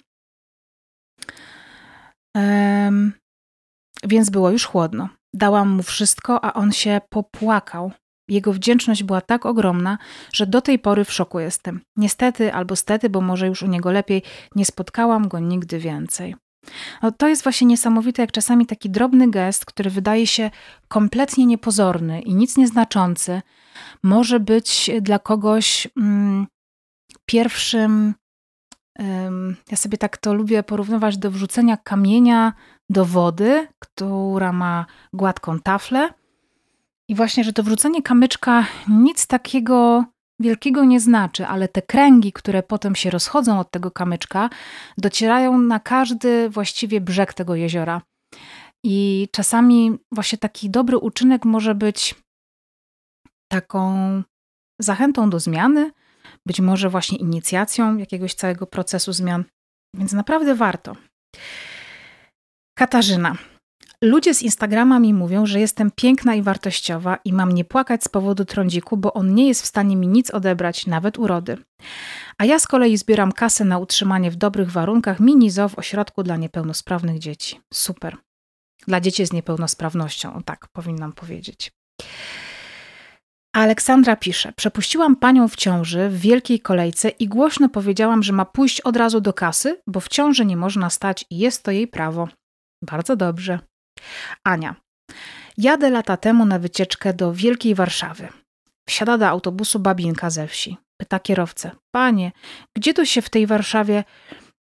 Um, 2.37 3.13
więc 4.05 4.31
było 4.31 4.51
już 4.51 4.65
chłodno. 4.65 5.09
Dałam 5.35 5.69
mu 5.69 5.83
wszystko, 5.83 6.45
a 6.45 6.53
on 6.53 6.73
się 6.73 7.01
popłakał. 7.09 7.93
Jego 8.29 8.53
wdzięczność 8.53 9.03
była 9.03 9.21
tak 9.21 9.47
ogromna, 9.47 9.99
że 10.33 10.47
do 10.47 10.61
tej 10.61 10.79
pory 10.79 11.05
w 11.05 11.13
szoku 11.13 11.41
jestem. 11.41 11.81
Niestety 11.97 12.53
albo 12.53 12.77
stety, 12.77 13.11
bo 13.11 13.21
może 13.21 13.47
już 13.47 13.63
u 13.63 13.67
niego 13.67 13.93
lepiej, 13.93 14.23
nie 14.55 14.65
spotkałam 14.65 15.29
go 15.29 15.39
nigdy 15.39 15.79
więcej. 15.79 16.35
No, 17.03 17.13
to 17.13 17.29
jest 17.29 17.43
właśnie 17.43 17.67
niesamowite, 17.67 18.23
jak 18.23 18.33
czasami 18.33 18.67
taki 18.67 18.91
drobny 18.91 19.31
gest, 19.31 19.65
który 19.65 19.91
wydaje 19.91 20.27
się 20.27 20.51
kompletnie 20.89 21.47
niepozorny 21.47 22.23
i 22.23 22.35
nic 22.35 22.57
nieznaczący, 22.57 23.43
może 24.03 24.41
być 24.41 24.91
dla 25.01 25.19
kogoś 25.19 25.89
mm, 25.97 26.47
pierwszym 27.27 28.15
ja 29.71 29.77
sobie 29.77 29.99
tak 29.99 30.17
to 30.17 30.35
lubię 30.35 30.63
porównywać 30.63 31.19
do 31.19 31.31
wrzucenia 31.31 31.77
kamienia 31.77 32.53
do 32.91 33.05
wody, 33.05 33.69
która 33.79 34.53
ma 34.53 34.87
gładką 35.13 35.61
taflę. 35.61 36.11
I 37.09 37.15
właśnie, 37.15 37.45
że 37.45 37.53
to 37.53 37.63
wrzucenie 37.63 38.03
kamyczka 38.03 38.67
nic 38.89 39.27
takiego 39.27 40.05
wielkiego 40.41 40.85
nie 40.85 41.01
znaczy, 41.01 41.47
ale 41.47 41.69
te 41.69 41.83
kręgi, 41.83 42.33
które 42.33 42.63
potem 42.63 42.95
się 42.95 43.11
rozchodzą 43.11 43.61
od 43.61 43.71
tego 43.71 43.91
kamyczka, 43.91 44.51
docierają 44.99 45.59
na 45.59 45.81
każdy 45.81 46.51
właściwie 46.51 47.01
brzeg 47.01 47.35
tego 47.35 47.55
jeziora. 47.55 48.03
I 48.85 49.29
czasami 49.33 49.99
właśnie 50.13 50.39
taki 50.39 50.71
dobry 50.71 50.99
uczynek 50.99 51.45
może 51.45 51.75
być 51.75 52.15
taką 53.49 54.23
zachętą 54.81 55.31
do 55.31 55.41
zmiany, 55.41 55.91
być 56.47 56.61
może 56.61 56.91
właśnie 56.91 57.19
inicjacją 57.19 57.97
jakiegoś 57.97 58.35
całego 58.35 58.67
procesu 58.67 59.13
zmian. 59.13 59.45
Więc 59.95 60.13
naprawdę 60.13 60.55
warto. 60.55 60.97
Katarzyna. 62.79 63.37
Ludzie 64.03 64.35
z 64.35 64.43
Instagrama 64.43 64.99
mi 64.99 65.15
mówią, 65.15 65.47
że 65.47 65.61
jestem 65.61 65.91
piękna 65.91 66.35
i 66.35 66.43
wartościowa 66.43 67.19
i 67.25 67.33
mam 67.33 67.53
nie 67.53 67.65
płakać 67.65 68.05
z 68.05 68.09
powodu 68.09 68.45
trądziku, 68.45 68.97
bo 68.97 69.13
on 69.13 69.35
nie 69.35 69.49
jest 69.49 69.63
w 69.63 69.67
stanie 69.67 69.97
mi 69.97 70.09
nic 70.09 70.31
odebrać, 70.31 70.87
nawet 70.87 71.19
urody. 71.19 71.59
A 72.39 72.45
ja 72.45 72.59
z 72.59 72.67
kolei 72.67 72.97
zbieram 72.97 73.33
kasę 73.33 73.65
na 73.65 73.79
utrzymanie 73.79 74.31
w 74.31 74.37
dobrych 74.37 74.71
warunkach 74.71 75.21
mini 75.21 75.51
zoo 75.51 75.69
w 75.69 75.79
ośrodku 75.79 76.23
dla 76.23 76.37
niepełnosprawnych 76.37 77.19
dzieci. 77.19 77.61
Super. 77.75 78.17
Dla 78.87 79.01
dzieci 79.01 79.27
z 79.27 79.33
niepełnosprawnością, 79.33 80.35
o 80.35 80.43
tak 80.43 80.69
powinnam 80.69 81.13
powiedzieć. 81.13 81.73
Aleksandra 83.57 84.17
pisze: 84.17 84.53
Przepuściłam 84.53 85.17
panią 85.17 85.49
w 85.49 85.57
ciąży 85.57 86.09
w 86.09 86.21
wielkiej 86.21 86.61
kolejce 86.61 87.09
i 87.09 87.29
głośno 87.29 87.69
powiedziałam, 87.69 88.23
że 88.23 88.33
ma 88.33 88.45
pójść 88.45 88.81
od 88.81 88.97
razu 88.97 89.21
do 89.21 89.33
kasy, 89.33 89.83
bo 89.87 90.01
w 90.01 90.09
ciąży 90.09 90.45
nie 90.47 90.57
można 90.57 90.91
stać 90.91 91.25
i 91.31 91.39
jest 91.39 91.63
to 91.63 91.71
jej 91.71 91.89
prawo. 91.89 92.29
Bardzo 92.83 93.17
dobrze. 93.17 93.59
Ania. 94.45 94.75
Jadę 95.59 95.91
lata 95.91 96.17
temu 96.17 96.45
na 96.45 96.59
wycieczkę 96.59 97.15
do 97.15 97.33
Wielkiej 97.33 97.75
Warszawy. 97.75 98.29
Wsiada 98.89 99.19
do 99.19 99.29
autobusu 99.29 99.79
babinka 99.79 100.31
ze 100.31 100.47
wsi. 100.47 100.77
Pyta 101.01 101.21
kierowcę: 101.21 101.71
Panie, 101.95 102.33
gdzie 102.77 102.95
to 102.95 103.05
się 103.05 103.23
w 103.23 103.31
tej 103.31 103.47
Warszawie 103.47 104.05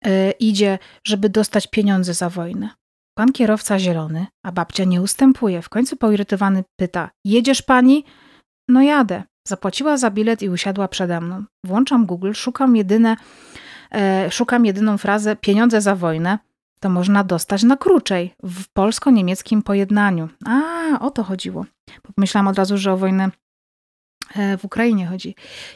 y, 0.06 0.32
idzie, 0.40 0.78
żeby 1.06 1.28
dostać 1.28 1.66
pieniądze 1.66 2.14
za 2.14 2.30
wojnę? 2.30 2.70
Pan 3.18 3.32
kierowca 3.32 3.78
zielony, 3.78 4.26
a 4.44 4.52
babcia 4.52 4.84
nie 4.84 5.02
ustępuje. 5.02 5.62
W 5.62 5.68
końcu 5.68 5.96
poirytowany 5.96 6.64
pyta: 6.76 7.10
Jedziesz 7.24 7.62
pani? 7.62 8.04
No 8.68 8.82
jadę. 8.82 9.22
Zapłaciła 9.48 9.96
za 9.96 10.10
bilet 10.10 10.42
i 10.42 10.48
usiadła 10.48 10.88
przede 10.88 11.20
mną. 11.20 11.44
Włączam 11.64 12.06
Google, 12.06 12.32
szukam 12.32 12.76
jedyne, 12.76 13.16
e, 13.94 14.30
szukam 14.30 14.66
jedyną 14.66 14.98
frazę 14.98 15.36
pieniądze 15.36 15.80
za 15.80 15.96
wojnę. 15.96 16.38
To 16.80 16.88
można 16.88 17.24
dostać 17.24 17.62
na 17.62 17.76
kruczej 17.76 18.34
w 18.42 18.68
polsko-niemieckim 18.68 19.62
pojednaniu. 19.62 20.28
A, 20.46 20.60
o 21.00 21.10
to 21.10 21.24
chodziło. 21.24 21.66
Pomyślałam 22.14 22.48
od 22.48 22.58
razu, 22.58 22.78
że 22.78 22.92
o 22.92 22.96
wojnę 22.96 23.30
w 24.58 24.64
Ukrainie 24.64 25.06
chodzi. 25.06 25.34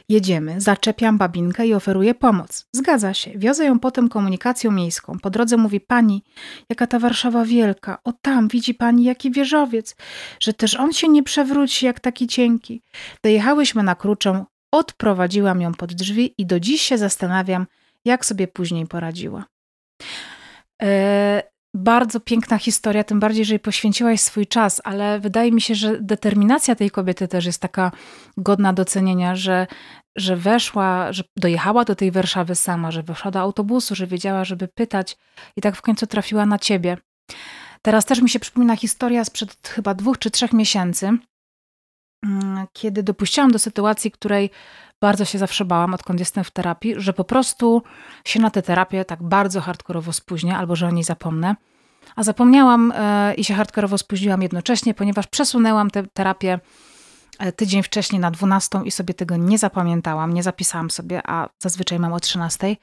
Jedziemy, 0.09 0.61
zaczepiam 0.61 1.19
babinkę 1.19 1.67
i 1.67 1.75
oferuję 1.75 2.15
pomoc. 2.15 2.67
Zgadza 2.73 3.15
się. 3.15 3.31
Wiozę 3.39 3.65
ją 3.65 3.79
potem 3.79 4.09
komunikacją 4.09 4.71
miejską. 4.71 5.19
Po 5.23 5.31
drodze 5.31 5.57
mówi 5.57 5.81
pani, 5.81 6.23
jaka 6.69 6.87
ta 6.87 6.99
Warszawa 6.99 7.45
wielka. 7.45 7.99
O 8.05 8.13
tam, 8.13 8.49
widzi 8.49 8.75
pani, 8.75 9.05
jaki 9.05 9.31
wieżowiec. 9.31 9.97
Że 10.41 10.53
też 10.53 10.75
on 10.75 10.93
się 10.93 11.09
nie 11.09 11.23
przewróci 11.23 11.87
jak 11.87 12.01
taki 12.01 12.27
cienki. 12.27 12.83
Dojechałyśmy 13.25 13.83
na 13.83 13.95
kruczą, 13.95 14.45
odprowadziłam 14.73 15.61
ją 15.61 15.75
pod 15.75 15.95
drzwi 15.95 16.35
i 16.39 16.47
do 16.47 16.61
dziś 16.61 16.83
się 16.83 16.99
zastanawiam, 16.99 17.67
jak 18.05 18.25
sobie 18.25 18.49
później 18.49 18.87
poradziła. 18.87 19.45
Bardzo 21.83 22.21
piękna 22.21 22.59
historia, 22.59 23.05
tym 23.05 23.21
bardziej, 23.21 23.45
że 23.45 23.55
jej 23.55 23.61
poświęciłaś 23.61 24.21
swój 24.21 24.47
czas, 24.47 24.81
ale 24.85 25.21
wydaje 25.21 25.53
mi 25.53 25.61
się, 25.61 25.75
że 25.75 25.99
determinacja 26.01 26.75
tej 26.75 26.91
kobiety 26.91 27.29
też 27.29 27.47
jest 27.47 27.63
taka 27.63 27.93
godna 28.37 28.73
docenienia, 28.73 29.37
że, 29.37 29.67
że 30.17 30.37
weszła, 30.37 31.13
że 31.13 31.23
dojechała 31.37 31.85
do 31.85 31.95
tej 31.95 32.11
Warszawy 32.11 32.55
sama, 32.55 32.91
że 32.91 33.03
weszła 33.03 33.31
do 33.31 33.41
autobusu, 33.41 33.95
że 33.95 34.07
wiedziała, 34.07 34.45
żeby 34.45 34.69
pytać 34.69 35.17
i 35.57 35.61
tak 35.61 35.77
w 35.77 35.83
końcu 35.83 36.07
trafiła 36.07 36.47
na 36.47 36.59
ciebie. 36.59 36.97
Teraz 37.83 38.05
też 38.05 38.23
mi 38.23 38.31
się 38.31 38.41
przypomina 38.41 38.77
historia 38.77 39.25
sprzed 39.25 39.69
chyba 39.69 39.95
dwóch 39.95 40.19
czy 40.19 40.31
trzech 40.31 40.53
miesięcy, 40.53 41.07
mm, 42.25 42.67
kiedy 42.73 43.03
dopuściłam 43.03 43.53
do 43.53 43.59
sytuacji, 43.59 44.11
której 44.11 44.51
bardzo 45.01 45.25
się 45.25 45.39
zawsze 45.39 45.65
bałam, 45.65 45.95
odkąd 45.95 46.21
jestem 46.21 46.45
w 46.45 46.51
terapii, 46.51 46.95
że 46.97 47.13
po 47.13 47.25
prostu 47.25 47.83
się 48.25 48.41
na 48.41 48.51
tę 48.51 48.63
terapię 48.63 49.05
tak 49.05 49.23
bardzo 49.23 49.61
hardkorowo 49.61 50.13
spóźnię 50.13 50.57
albo 50.57 50.77
że 50.77 50.87
o 50.87 50.91
niej 50.91 51.05
zapomnę. 51.05 51.55
A 52.17 52.23
zapomniałam 52.23 52.93
e, 52.97 53.35
i 53.35 53.45
się 53.45 53.55
hardkorowo 53.55 53.99
spóźniłam 53.99 54.43
jednocześnie, 54.43 54.95
ponieważ 54.95 55.27
przesunęłam 55.27 55.91
tę 55.91 56.03
terapię 56.15 56.61
e, 57.39 57.53
tydzień 57.53 57.83
wcześniej 57.83 58.21
na 58.21 58.31
12 58.31 58.81
i 58.85 58.91
sobie 58.91 59.15
tego 59.15 59.37
nie 59.37 59.59
zapamiętałam, 59.59 60.33
nie 60.33 60.43
zapisałam 60.43 60.91
sobie, 60.91 61.21
a 61.25 61.49
zazwyczaj 61.59 61.99
mam 61.99 62.13
o 62.13 62.21
13. 62.21 62.77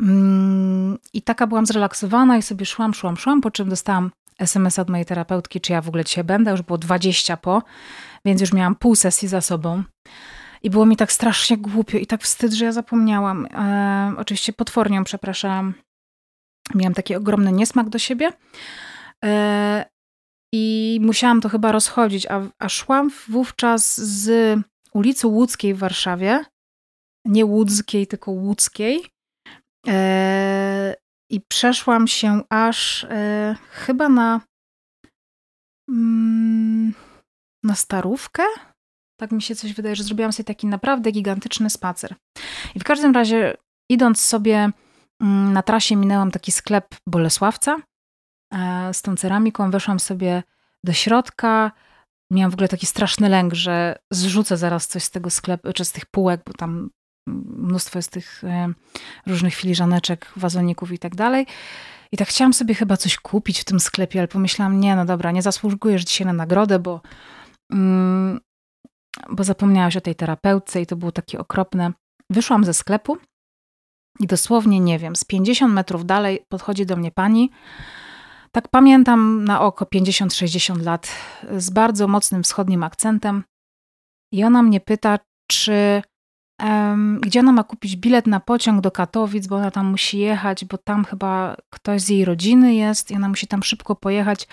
Mm, 0.00 0.98
I 1.12 1.22
taka 1.22 1.46
byłam 1.46 1.66
zrelaksowana 1.66 2.36
i 2.36 2.42
sobie 2.42 2.66
szłam, 2.66 2.94
szłam, 2.94 3.16
szłam, 3.16 3.40
po 3.40 3.50
czym 3.50 3.68
dostałam 3.68 4.10
SMS 4.38 4.78
od 4.78 4.90
mojej 4.90 5.06
terapeutki, 5.06 5.60
czy 5.60 5.72
ja 5.72 5.80
w 5.80 5.88
ogóle 5.88 6.04
dzisiaj 6.04 6.24
będę. 6.24 6.50
Już 6.50 6.62
było 6.62 6.78
20 6.78 7.36
po, 7.36 7.62
więc 8.24 8.40
już 8.40 8.52
miałam 8.52 8.74
pół 8.74 8.94
sesji 8.94 9.28
za 9.28 9.40
sobą. 9.40 9.82
I 10.62 10.70
było 10.70 10.86
mi 10.86 10.96
tak 10.96 11.12
strasznie 11.12 11.56
głupio 11.56 11.98
i 11.98 12.06
tak 12.06 12.22
wstyd, 12.22 12.52
że 12.52 12.64
ja 12.64 12.72
zapomniałam. 12.72 13.46
E, 13.46 14.12
oczywiście 14.18 14.52
potwornie 14.52 15.04
przepraszam. 15.04 15.74
Miałam 16.74 16.94
taki 16.94 17.14
ogromny 17.14 17.52
niesmak 17.52 17.88
do 17.88 17.98
siebie. 17.98 18.32
E, 19.24 19.84
I 20.54 20.98
musiałam 21.02 21.40
to 21.40 21.48
chyba 21.48 21.72
rozchodzić, 21.72 22.26
a, 22.26 22.42
a 22.58 22.68
szłam 22.68 23.10
wówczas 23.28 24.00
z 24.00 24.58
ulicy 24.92 25.26
Łódzkiej 25.26 25.74
w 25.74 25.78
Warszawie. 25.78 26.44
Nie 27.24 27.46
łódzkiej, 27.46 28.06
tylko 28.06 28.30
łódzkiej. 28.30 29.06
E, 29.88 30.94
I 31.30 31.40
przeszłam 31.40 32.08
się 32.08 32.40
aż 32.50 33.04
e, 33.04 33.56
chyba 33.70 34.08
na, 34.08 34.40
mm, 35.88 36.94
na 37.64 37.74
starówkę 37.74 38.42
tak 39.16 39.32
mi 39.32 39.42
się 39.42 39.54
coś 39.54 39.72
wydaje, 39.72 39.96
że 39.96 40.04
zrobiłam 40.04 40.32
sobie 40.32 40.44
taki 40.44 40.66
naprawdę 40.66 41.12
gigantyczny 41.12 41.70
spacer. 41.70 42.14
I 42.74 42.80
w 42.80 42.84
każdym 42.84 43.14
razie, 43.14 43.56
idąc 43.90 44.20
sobie 44.20 44.70
na 45.20 45.62
trasie, 45.62 45.96
minęłam 45.96 46.30
taki 46.30 46.52
sklep 46.52 46.94
Bolesławca 47.06 47.76
e, 48.54 48.94
z 48.94 49.02
tą 49.02 49.16
ceramiką. 49.16 49.70
Weszłam 49.70 50.00
sobie 50.00 50.42
do 50.84 50.92
środka. 50.92 51.72
Miałam 52.32 52.50
w 52.50 52.54
ogóle 52.54 52.68
taki 52.68 52.86
straszny 52.86 53.28
lęk, 53.28 53.54
że 53.54 53.98
zrzucę 54.12 54.56
zaraz 54.56 54.86
coś 54.86 55.04
z 55.04 55.10
tego 55.10 55.30
sklepu, 55.30 55.72
czy 55.72 55.84
z 55.84 55.92
tych 55.92 56.06
półek, 56.06 56.40
bo 56.46 56.52
tam 56.52 56.90
mnóstwo 57.28 57.98
jest 57.98 58.10
tych 58.10 58.44
e, 58.44 58.72
różnych 59.26 59.54
filiżaneczek, 59.54 60.32
wazoników 60.36 60.92
i 60.92 60.98
tak 60.98 61.14
dalej. 61.14 61.46
I 62.12 62.16
tak 62.16 62.28
chciałam 62.28 62.52
sobie 62.52 62.74
chyba 62.74 62.96
coś 62.96 63.16
kupić 63.16 63.60
w 63.60 63.64
tym 63.64 63.80
sklepie, 63.80 64.18
ale 64.18 64.28
pomyślałam, 64.28 64.80
nie, 64.80 64.96
no 64.96 65.04
dobra, 65.04 65.30
nie 65.30 65.42
zasługujesz 65.42 66.04
dzisiaj 66.04 66.26
na 66.26 66.32
nagrodę, 66.32 66.78
bo 66.78 67.00
mm, 67.72 68.40
bo 69.30 69.44
zapomniałaś 69.44 69.96
o 69.96 70.00
tej 70.00 70.14
terapeutce 70.14 70.80
i 70.80 70.86
to 70.86 70.96
było 70.96 71.12
takie 71.12 71.38
okropne. 71.38 71.92
Wyszłam 72.30 72.64
ze 72.64 72.74
sklepu 72.74 73.18
i 74.20 74.26
dosłownie, 74.26 74.80
nie 74.80 74.98
wiem, 74.98 75.16
z 75.16 75.24
50 75.24 75.74
metrów 75.74 76.06
dalej 76.06 76.44
podchodzi 76.48 76.86
do 76.86 76.96
mnie 76.96 77.10
pani, 77.10 77.50
tak 78.52 78.68
pamiętam 78.68 79.44
na 79.44 79.60
oko 79.60 79.84
50-60 79.84 80.82
lat, 80.82 81.14
z 81.56 81.70
bardzo 81.70 82.08
mocnym 82.08 82.42
wschodnim 82.42 82.82
akcentem. 82.82 83.44
I 84.32 84.44
ona 84.44 84.62
mnie 84.62 84.80
pyta, 84.80 85.18
czy 85.50 86.02
um, 86.62 87.20
gdzie 87.20 87.40
ona 87.40 87.52
ma 87.52 87.64
kupić 87.64 87.96
bilet 87.96 88.26
na 88.26 88.40
pociąg 88.40 88.80
do 88.80 88.90
Katowic, 88.90 89.46
bo 89.46 89.56
ona 89.56 89.70
tam 89.70 89.86
musi 89.86 90.18
jechać, 90.18 90.64
bo 90.64 90.78
tam 90.78 91.04
chyba 91.04 91.56
ktoś 91.70 92.02
z 92.02 92.08
jej 92.08 92.24
rodziny 92.24 92.74
jest 92.74 93.10
i 93.10 93.16
ona 93.16 93.28
musi 93.28 93.46
tam 93.46 93.62
szybko 93.62 93.96
pojechać. 93.96 94.48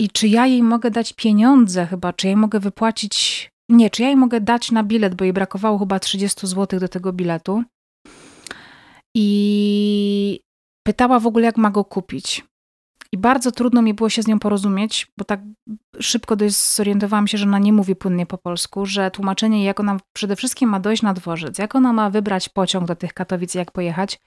I 0.00 0.10
czy 0.10 0.28
ja 0.28 0.46
jej 0.46 0.62
mogę 0.62 0.90
dać 0.90 1.12
pieniądze 1.12 1.86
chyba, 1.86 2.12
czy 2.12 2.26
jej 2.26 2.36
mogę 2.36 2.60
wypłacić 2.60 3.48
nie, 3.68 3.90
czy 3.90 4.02
ja 4.02 4.08
jej 4.08 4.16
mogę 4.16 4.40
dać 4.40 4.70
na 4.70 4.82
bilet, 4.82 5.14
bo 5.14 5.24
jej 5.24 5.32
brakowało 5.32 5.78
chyba 5.78 6.00
30 6.00 6.46
zł 6.46 6.80
do 6.80 6.88
tego 6.88 7.12
biletu. 7.12 7.64
I 9.14 10.40
pytała 10.86 11.20
w 11.20 11.26
ogóle, 11.26 11.44
jak 11.44 11.56
ma 11.56 11.70
go 11.70 11.84
kupić. 11.84 12.44
I 13.12 13.18
bardzo 13.18 13.52
trudno 13.52 13.82
mi 13.82 13.94
było 13.94 14.08
się 14.08 14.22
z 14.22 14.26
nią 14.26 14.38
porozumieć, 14.38 15.12
bo 15.16 15.24
tak 15.24 15.40
szybko 16.00 16.36
dość 16.36 16.74
zorientowałam 16.74 17.26
się, 17.26 17.38
że 17.38 17.46
ona 17.46 17.58
nie 17.58 17.72
mówi 17.72 17.96
płynnie 17.96 18.26
po 18.26 18.38
polsku, 18.38 18.86
że 18.86 19.10
tłumaczenie, 19.10 19.64
jak 19.64 19.80
ona 19.80 19.96
przede 20.12 20.36
wszystkim 20.36 20.68
ma 20.68 20.80
dojść 20.80 21.02
na 21.02 21.14
dworzec, 21.14 21.58
jak 21.58 21.74
ona 21.74 21.92
ma 21.92 22.10
wybrać 22.10 22.48
pociąg 22.48 22.86
do 22.86 22.96
tych 22.96 23.14
Katowic, 23.14 23.54
jak 23.54 23.72
pojechać. 23.72 24.20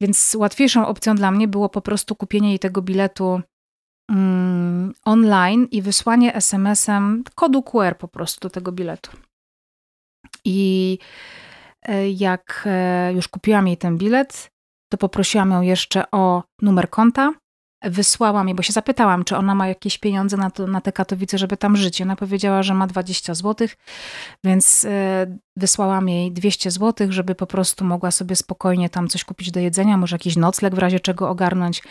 Więc 0.00 0.36
łatwiejszą 0.38 0.86
opcją 0.86 1.14
dla 1.14 1.30
mnie 1.30 1.48
było 1.48 1.68
po 1.68 1.80
prostu 1.80 2.14
kupienie 2.14 2.48
jej 2.48 2.58
tego 2.58 2.82
biletu 2.82 3.40
Mm, 4.10 4.92
online 5.04 5.68
i 5.70 5.82
wysłanie 5.82 6.34
SMS-em 6.34 7.24
kodu 7.34 7.62
QR 7.62 7.96
po 7.98 8.08
prostu 8.08 8.40
do 8.40 8.50
tego 8.50 8.72
biletu. 8.72 9.10
I 10.44 10.98
jak 12.14 12.64
e, 12.66 13.12
już 13.12 13.28
kupiłam 13.28 13.66
jej 13.66 13.76
ten 13.76 13.98
bilet, 13.98 14.50
to 14.92 14.98
poprosiłam 14.98 15.50
ją 15.50 15.62
jeszcze 15.62 16.10
o 16.10 16.42
numer 16.62 16.90
konta 16.90 17.32
wysłałam 17.84 18.48
jej, 18.48 18.54
bo 18.54 18.62
się 18.62 18.72
zapytałam, 18.72 19.24
czy 19.24 19.36
ona 19.36 19.54
ma 19.54 19.68
jakieś 19.68 19.98
pieniądze 19.98 20.36
na, 20.36 20.50
to, 20.50 20.66
na 20.66 20.80
te 20.80 20.92
Katowice, 20.92 21.38
żeby 21.38 21.56
tam 21.56 21.76
żyć. 21.76 22.02
Ona 22.02 22.16
powiedziała, 22.16 22.62
że 22.62 22.74
ma 22.74 22.86
20 22.86 23.34
zł, 23.34 23.68
więc 24.44 24.84
e, 24.84 25.36
wysłałam 25.56 26.08
jej 26.08 26.32
200 26.32 26.70
zł, 26.70 27.12
żeby 27.12 27.34
po 27.34 27.46
prostu 27.46 27.84
mogła 27.84 28.10
sobie 28.10 28.36
spokojnie 28.36 28.90
tam 28.90 29.08
coś 29.08 29.24
kupić 29.24 29.50
do 29.50 29.60
jedzenia, 29.60 29.96
może 29.96 30.14
jakiś 30.14 30.36
nocleg 30.36 30.74
w 30.74 30.78
razie 30.78 31.00
czego 31.00 31.28
ogarnąć. 31.28 31.82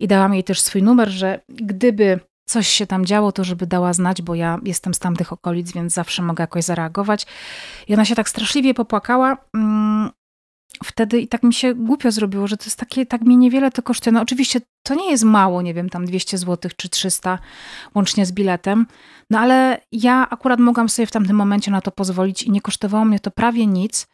I 0.00 0.08
dałam 0.08 0.34
jej 0.34 0.44
też 0.44 0.60
swój 0.60 0.82
numer, 0.82 1.08
że 1.08 1.40
gdyby 1.48 2.20
coś 2.48 2.68
się 2.68 2.86
tam 2.86 3.06
działo, 3.06 3.32
to 3.32 3.44
żeby 3.44 3.66
dała 3.66 3.92
znać, 3.92 4.22
bo 4.22 4.34
ja 4.34 4.58
jestem 4.64 4.94
z 4.94 4.98
tamtych 4.98 5.32
okolic, 5.32 5.72
więc 5.72 5.92
zawsze 5.92 6.22
mogę 6.22 6.42
jakoś 6.42 6.64
zareagować. 6.64 7.26
I 7.88 7.94
ona 7.94 8.04
się 8.04 8.14
tak 8.14 8.28
straszliwie 8.28 8.74
popłakała. 8.74 9.36
Mm, 9.54 10.10
wtedy 10.84 11.20
i 11.20 11.28
tak 11.28 11.42
mi 11.42 11.54
się 11.54 11.74
głupio 11.74 12.10
zrobiło, 12.10 12.46
że 12.46 12.56
to 12.56 12.64
jest 12.64 12.78
takie, 12.78 13.06
tak 13.06 13.22
mi 13.22 13.36
niewiele 13.36 13.70
to 13.70 13.82
kosztuje. 13.82 14.12
No 14.12 14.20
oczywiście 14.20 14.60
to 14.82 14.94
nie 14.94 15.10
jest 15.10 15.24
mało, 15.24 15.62
nie 15.62 15.74
wiem, 15.74 15.88
tam 15.88 16.06
200 16.06 16.38
zł 16.38 16.70
czy 16.76 16.88
300 16.88 17.38
łącznie 17.94 18.26
z 18.26 18.32
biletem, 18.32 18.86
no 19.30 19.38
ale 19.38 19.80
ja 19.92 20.26
akurat 20.30 20.60
mogłam 20.60 20.88
sobie 20.88 21.06
w 21.06 21.10
tamtym 21.10 21.36
momencie 21.36 21.70
na 21.70 21.80
to 21.80 21.90
pozwolić 21.90 22.42
i 22.42 22.50
nie 22.50 22.60
kosztowało 22.60 23.04
mnie 23.04 23.20
to 23.20 23.30
prawie 23.30 23.66
nic, 23.66 24.06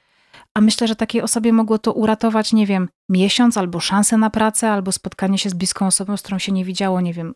a 0.55 0.61
myślę, 0.61 0.89
że 0.89 0.97
takiej 0.97 1.23
osobie 1.23 1.53
mogło 1.53 1.79
to 1.79 1.93
uratować, 1.93 2.53
nie 2.53 2.67
wiem, 2.67 2.89
miesiąc 3.09 3.57
albo 3.57 3.81
szansę 3.81 4.17
na 4.17 4.31
pracę, 4.31 4.71
albo 4.71 4.93
spotkanie 4.93 5.39
się 5.39 5.51
z 5.51 5.55
bliską 5.55 5.87
osobą, 5.87 6.17
z 6.17 6.23
którą 6.23 6.39
się 6.39 6.53
nie 6.53 6.65
widziało, 6.65 7.01
nie 7.01 7.13
wiem, 7.13 7.35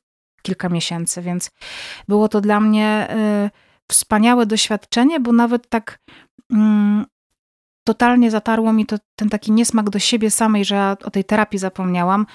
kilka 0.49 0.69
miesięcy, 0.69 1.23
więc 1.23 1.51
było 2.09 2.29
to 2.29 2.41
dla 2.41 2.61
mnie 2.61 3.09
y, 3.47 3.51
wspaniałe 3.93 4.47
doświadczenie, 4.47 5.21
bo 5.21 5.33
nawet 5.33 5.69
tak 5.69 5.99
y, 6.53 6.57
totalnie 7.87 8.31
zatarło 8.31 8.73
mi 8.73 8.87
to 8.87 8.97
ten 9.19 9.29
taki 9.29 9.53
niesmak 9.53 9.91
do 9.91 9.99
siebie 9.99 10.31
samej, 10.31 10.65
że 10.65 10.75
ja 10.75 10.97
o 11.05 11.11
tej 11.11 11.25
terapii 11.25 11.59
zapomniałam, 11.59 12.27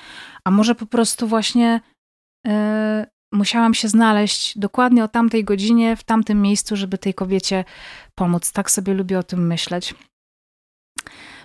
a 0.45 0.51
może 0.51 0.75
po 0.75 0.85
prostu 0.85 1.27
właśnie 1.27 1.81
y, 2.47 2.51
musiałam 3.33 3.73
się 3.73 3.87
znaleźć 3.87 4.57
dokładnie 4.57 5.03
o 5.03 5.07
tamtej 5.07 5.43
godzinie, 5.43 5.95
w 5.95 6.03
tamtym 6.03 6.41
miejscu, 6.41 6.75
żeby 6.75 6.97
tej 6.97 7.13
kobiecie 7.13 7.65
pomóc. 8.15 8.51
Tak 8.51 8.71
sobie 8.71 8.93
lubię 8.93 9.19
o 9.19 9.23
tym 9.23 9.47
myśleć. 9.47 9.95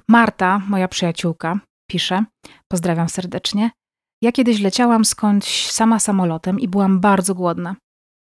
Marta, 0.09 0.59
moja 0.69 0.89
przyjaciółka, 0.89 1.61
pisze, 1.91 2.25
pozdrawiam 2.69 3.09
serdecznie. 3.09 3.71
Ja 4.23 4.33
kiedyś 4.33 4.61
leciałam 4.61 5.05
skądś 5.05 5.71
sama 5.71 5.99
samolotem 5.99 6.61
i 6.61 6.69
byłam 6.69 7.01
bardzo 7.01 7.35
głodna. 7.35 7.77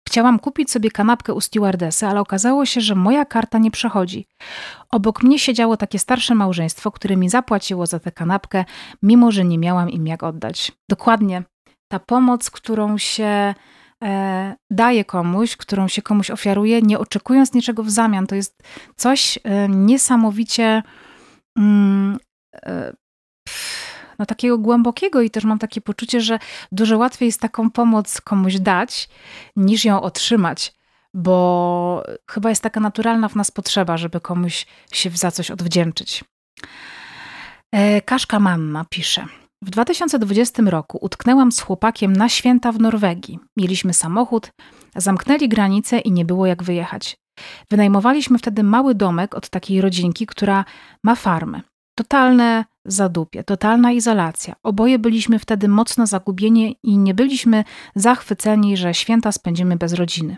Chciałam 0.10 0.39
kupić 0.39 0.72
sobie 0.72 0.91
kanapkę 0.91 1.34
u 1.34 1.41
stewardesy, 1.41 2.08
ale 2.08 2.19
okazało 2.19 2.65
się, 2.65 2.81
że 2.81 2.96
moja 2.96 3.25
karta 3.25 3.58
nie 3.58 3.72
przechodzi. 3.72 4.27
Obok 4.91 5.24
mnie 5.24 5.39
siedziało 5.39 5.77
takie 5.77 6.00
starsze 6.00 6.36
małżeństwo, 6.36 6.91
które 6.91 7.17
mi 7.17 7.29
zapłaciło 7.29 7.86
za 7.86 8.00
tę 8.00 8.12
kanapkę, 8.12 8.65
mimo 9.01 9.31
że 9.31 9.46
nie 9.46 9.58
miałam 9.58 9.89
im 9.89 10.08
jak 10.08 10.24
oddać. 10.24 10.72
Dokładnie. 10.89 11.43
Ta 11.91 12.00
pomoc, 12.00 12.51
którą 12.51 12.98
się 12.98 13.55
e, 14.03 14.55
daje 14.72 15.05
komuś, 15.05 15.55
którą 15.55 15.88
się 15.88 16.01
komuś 16.01 16.31
ofiaruje, 16.31 16.81
nie 16.81 17.00
oczekując 17.00 17.53
niczego 17.53 17.84
w 17.84 17.89
zamian, 17.89 18.27
to 18.27 18.36
jest 18.36 18.63
coś 18.96 19.39
e, 19.43 19.69
niesamowicie. 19.69 20.84
Mm, 21.58 22.17
e, 22.55 22.93
no, 24.19 24.25
takiego 24.25 24.57
głębokiego 24.57 25.21
i 25.21 25.29
też 25.29 25.43
mam 25.43 25.59
takie 25.59 25.81
poczucie, 25.81 26.21
że 26.21 26.39
dużo 26.71 26.97
łatwiej 26.97 27.27
jest 27.27 27.41
taką 27.41 27.71
pomoc 27.71 28.21
komuś 28.21 28.59
dać, 28.59 29.09
niż 29.55 29.85
ją 29.85 30.01
otrzymać, 30.01 30.73
bo 31.13 32.03
chyba 32.31 32.49
jest 32.49 32.63
taka 32.63 32.79
naturalna 32.79 33.29
w 33.29 33.35
nas 33.35 33.51
potrzeba, 33.51 33.97
żeby 33.97 34.21
komuś 34.21 34.65
się 34.93 35.09
za 35.09 35.31
coś 35.31 35.51
odwdzięczyć. 35.51 36.23
E, 37.71 38.01
Kaszka 38.01 38.39
Manna 38.39 38.85
pisze. 38.89 39.25
W 39.61 39.69
2020 39.69 40.63
roku 40.63 40.99
utknęłam 41.01 41.51
z 41.51 41.61
chłopakiem 41.61 42.13
na 42.13 42.29
święta 42.29 42.71
w 42.71 42.79
Norwegii. 42.79 43.39
Mieliśmy 43.57 43.93
samochód, 43.93 44.51
zamknęli 44.95 45.49
granicę 45.49 45.99
i 45.99 46.11
nie 46.11 46.25
było 46.25 46.45
jak 46.45 46.63
wyjechać. 46.63 47.17
Wynajmowaliśmy 47.69 48.38
wtedy 48.38 48.63
mały 48.63 48.95
domek 48.95 49.36
od 49.36 49.49
takiej 49.49 49.82
rodzinki, 49.82 50.25
która 50.25 50.65
ma 51.03 51.15
farmę. 51.15 51.62
Totalne 51.99 52.65
zadupie, 52.85 53.43
totalna 53.43 53.91
izolacja. 53.91 54.55
Oboje 54.63 54.99
byliśmy 54.99 55.39
wtedy 55.39 55.67
mocno 55.67 56.07
zagubieni 56.07 56.75
i 56.83 56.97
nie 56.97 57.13
byliśmy 57.13 57.63
zachwyceni, 57.95 58.77
że 58.77 58.93
święta 58.93 59.31
spędzimy 59.31 59.75
bez 59.75 59.93
rodziny. 59.93 60.38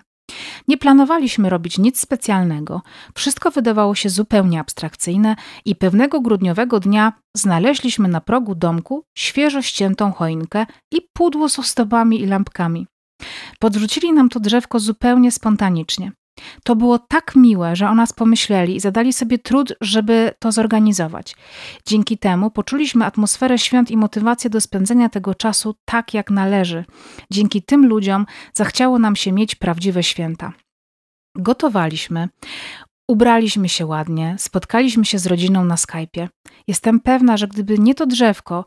Nie 0.68 0.78
planowaliśmy 0.78 1.50
robić 1.50 1.78
nic 1.78 2.00
specjalnego, 2.00 2.82
wszystko 3.16 3.52
wydawało 3.52 3.96
się 3.96 4.10
zupełnie 4.10 4.60
abstrakcyjne 4.60 5.36
i 5.66 5.76
pewnego 5.76 6.22
grudniowego 6.22 6.80
dnia 6.80 7.14
znaleźliśmy 7.38 8.08
na 8.08 8.22
progu 8.22 8.56
domku 8.56 9.04
świeżo 9.18 9.62
ściętą 9.62 10.12
choinkę 10.12 10.66
i 10.92 11.02
pudło 11.14 11.50
z 11.50 11.60
ozdobami 11.60 12.22
i 12.22 12.26
lampkami. 12.26 12.88
Podrzucili 13.60 14.14
nam 14.14 14.30
to 14.30 14.40
drzewko 14.40 14.80
zupełnie 14.80 15.32
spontanicznie. 15.32 16.12
To 16.64 16.76
było 16.76 17.00
tak 17.00 17.36
miłe, 17.36 17.76
że 17.76 17.90
o 17.90 17.96
nas 17.96 18.14
pomyśleli 18.14 18.76
i 18.76 18.80
zadali 18.80 19.14
sobie 19.14 19.40
trud, 19.40 19.74
żeby 19.82 20.32
to 20.40 20.52
zorganizować. 20.52 21.36
Dzięki 21.88 22.18
temu 22.18 22.52
poczuliśmy 22.52 23.06
atmosferę 23.06 23.58
świąt 23.58 23.92
i 23.92 23.98
motywację 23.98 24.50
do 24.50 24.62
spędzenia 24.62 25.10
tego 25.10 25.36
czasu 25.36 25.76
tak, 25.86 26.14
jak 26.14 26.32
należy. 26.32 26.86
Dzięki 27.32 27.64
tym 27.64 27.86
ludziom 27.86 28.26
zachciało 28.54 29.00
nam 29.00 29.16
się 29.16 29.32
mieć 29.32 29.56
prawdziwe 29.56 30.04
święta. 30.04 30.54
Gotowaliśmy, 31.38 32.30
ubraliśmy 33.10 33.70
się 33.70 33.86
ładnie, 33.86 34.36
spotkaliśmy 34.40 35.06
się 35.06 35.20
z 35.20 35.26
rodziną 35.26 35.66
na 35.66 35.76
Skype'ie. 35.76 36.28
Jestem 36.68 37.00
pewna, 37.00 37.38
że 37.38 37.48
gdyby 37.48 37.80
nie 37.80 37.96
to 37.96 38.06
drzewko, 38.06 38.66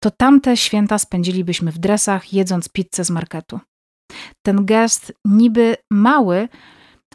to 0.00 0.10
tamte 0.10 0.56
święta 0.56 0.98
spędzilibyśmy 0.98 1.72
w 1.72 1.78
dresach, 1.78 2.32
jedząc 2.32 2.68
pizzę 2.68 3.04
z 3.04 3.10
marketu. 3.10 3.60
Ten 4.42 4.64
gest, 4.66 5.12
niby 5.24 5.76
mały, 5.90 6.48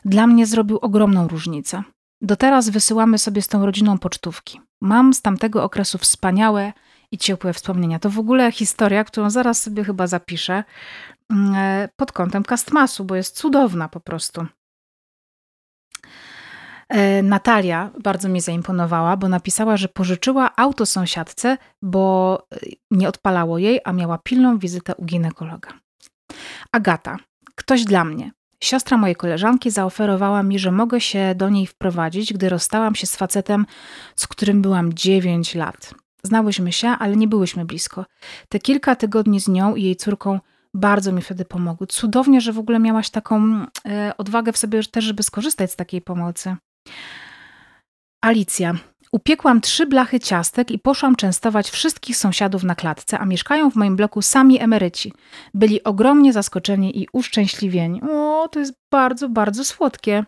dla 0.05 0.27
mnie 0.27 0.45
zrobił 0.45 0.77
ogromną 0.77 1.27
różnicę. 1.27 1.83
Do 2.21 2.35
teraz 2.35 2.69
wysyłamy 2.69 3.17
sobie 3.17 3.41
z 3.41 3.47
tą 3.47 3.65
rodziną 3.65 3.97
pocztówki. 3.97 4.61
Mam 4.81 5.13
z 5.13 5.21
tamtego 5.21 5.63
okresu 5.63 5.97
wspaniałe 5.97 6.73
i 7.11 7.17
ciepłe 7.17 7.53
wspomnienia. 7.53 7.99
To 7.99 8.09
w 8.09 8.19
ogóle 8.19 8.51
historia, 8.51 9.03
którą 9.03 9.29
zaraz 9.29 9.61
sobie 9.61 9.83
chyba 9.83 10.07
zapiszę 10.07 10.63
mm, 11.29 11.55
e, 11.55 11.89
pod 11.95 12.11
kątem 12.11 12.43
Castmasu, 12.43 13.05
bo 13.05 13.15
jest 13.15 13.37
cudowna 13.37 13.89
po 13.89 13.99
prostu. 13.99 14.45
E, 16.89 17.23
Natalia 17.23 17.91
bardzo 18.03 18.29
mi 18.29 18.41
zaimponowała, 18.41 19.17
bo 19.17 19.29
napisała, 19.29 19.77
że 19.77 19.87
pożyczyła 19.87 20.51
auto 20.55 20.85
sąsiadce, 20.85 21.57
bo 21.81 22.37
e, 22.51 22.57
nie 22.91 23.09
odpalało 23.09 23.57
jej, 23.57 23.79
a 23.85 23.93
miała 23.93 24.17
pilną 24.17 24.59
wizytę 24.59 24.95
u 24.95 25.05
ginekologa. 25.05 25.69
Agata, 26.71 27.17
ktoś 27.55 27.83
dla 27.83 28.05
mnie. 28.05 28.31
Siostra 28.63 28.97
mojej 28.97 29.15
koleżanki 29.15 29.71
zaoferowała 29.71 30.43
mi, 30.43 30.59
że 30.59 30.71
mogę 30.71 31.01
się 31.01 31.35
do 31.35 31.49
niej 31.49 31.67
wprowadzić, 31.67 32.33
gdy 32.33 32.49
rozstałam 32.49 32.95
się 32.95 33.07
z 33.07 33.15
facetem, 33.15 33.65
z 34.15 34.27
którym 34.27 34.61
byłam 34.61 34.93
9 34.93 35.55
lat. 35.55 35.93
Znałyśmy 36.23 36.71
się, 36.71 36.87
ale 36.87 37.15
nie 37.15 37.27
byłyśmy 37.27 37.65
blisko. 37.65 38.05
Te 38.49 38.59
kilka 38.59 38.95
tygodni 38.95 39.39
z 39.39 39.47
nią 39.47 39.75
i 39.75 39.83
jej 39.83 39.95
córką 39.95 40.39
bardzo 40.73 41.11
mi 41.11 41.21
wtedy 41.21 41.45
pomogły. 41.45 41.87
Cudownie, 41.87 42.41
że 42.41 42.53
w 42.53 42.59
ogóle 42.59 42.79
miałaś 42.79 43.09
taką 43.09 43.65
e, 43.85 44.13
odwagę 44.17 44.53
w 44.53 44.57
sobie 44.57 44.83
też, 44.83 45.05
żeby 45.05 45.23
skorzystać 45.23 45.71
z 45.71 45.75
takiej 45.75 46.01
pomocy. 46.01 46.55
Alicja. 48.21 48.73
Upiekłam 49.11 49.61
trzy 49.61 49.85
blachy 49.85 50.19
ciastek 50.19 50.71
i 50.71 50.79
poszłam 50.79 51.15
częstować 51.15 51.69
wszystkich 51.69 52.17
sąsiadów 52.17 52.63
na 52.63 52.75
klatce, 52.75 53.19
a 53.19 53.25
mieszkają 53.25 53.71
w 53.71 53.75
moim 53.75 53.95
bloku 53.95 54.21
sami 54.21 54.61
emeryci. 54.61 55.13
Byli 55.53 55.83
ogromnie 55.83 56.33
zaskoczeni 56.33 57.01
i 57.01 57.07
uszczęśliwieni. 57.13 58.01
O, 58.09 58.49
to 58.51 58.59
jest 58.59 58.73
bardzo, 58.91 59.29
bardzo 59.29 59.65
słodkie. 59.65 60.25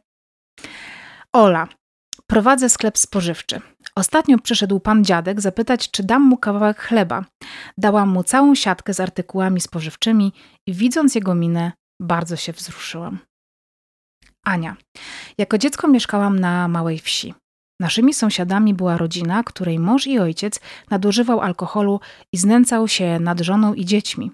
Ola. 1.33 1.67
Prowadzę 2.27 2.69
sklep 2.69 2.97
spożywczy. 2.97 3.61
Ostatnio 3.95 4.37
przyszedł 4.37 4.79
pan 4.79 5.03
dziadek 5.03 5.41
zapytać, 5.41 5.91
czy 5.91 6.03
dam 6.03 6.21
mu 6.21 6.37
kawałek 6.37 6.79
chleba. 6.79 7.25
Dałam 7.77 8.09
mu 8.09 8.23
całą 8.23 8.55
siatkę 8.55 8.93
z 8.93 8.99
artykułami 8.99 9.61
spożywczymi 9.61 10.33
i 10.67 10.73
widząc 10.73 11.15
jego 11.15 11.35
minę, 11.35 11.71
bardzo 11.99 12.35
się 12.35 12.53
wzruszyłam. 12.53 13.19
Ania. 14.45 14.75
Jako 15.37 15.57
dziecko 15.57 15.87
mieszkałam 15.87 16.39
na 16.39 16.67
małej 16.67 16.99
wsi. 16.99 17.33
Naszymi 17.81 18.13
sąsiadami 18.13 18.73
była 18.73 18.97
rodzina, 18.97 19.43
której 19.43 19.79
mąż 19.79 20.07
i 20.07 20.19
ojciec 20.19 20.59
nadużywał 20.89 21.41
alkoholu 21.41 21.99
i 22.33 22.37
znęcał 22.37 22.87
się 22.87 23.19
nad 23.19 23.39
żoną 23.39 23.73
i 23.73 23.85
dziećmi. 23.85 24.31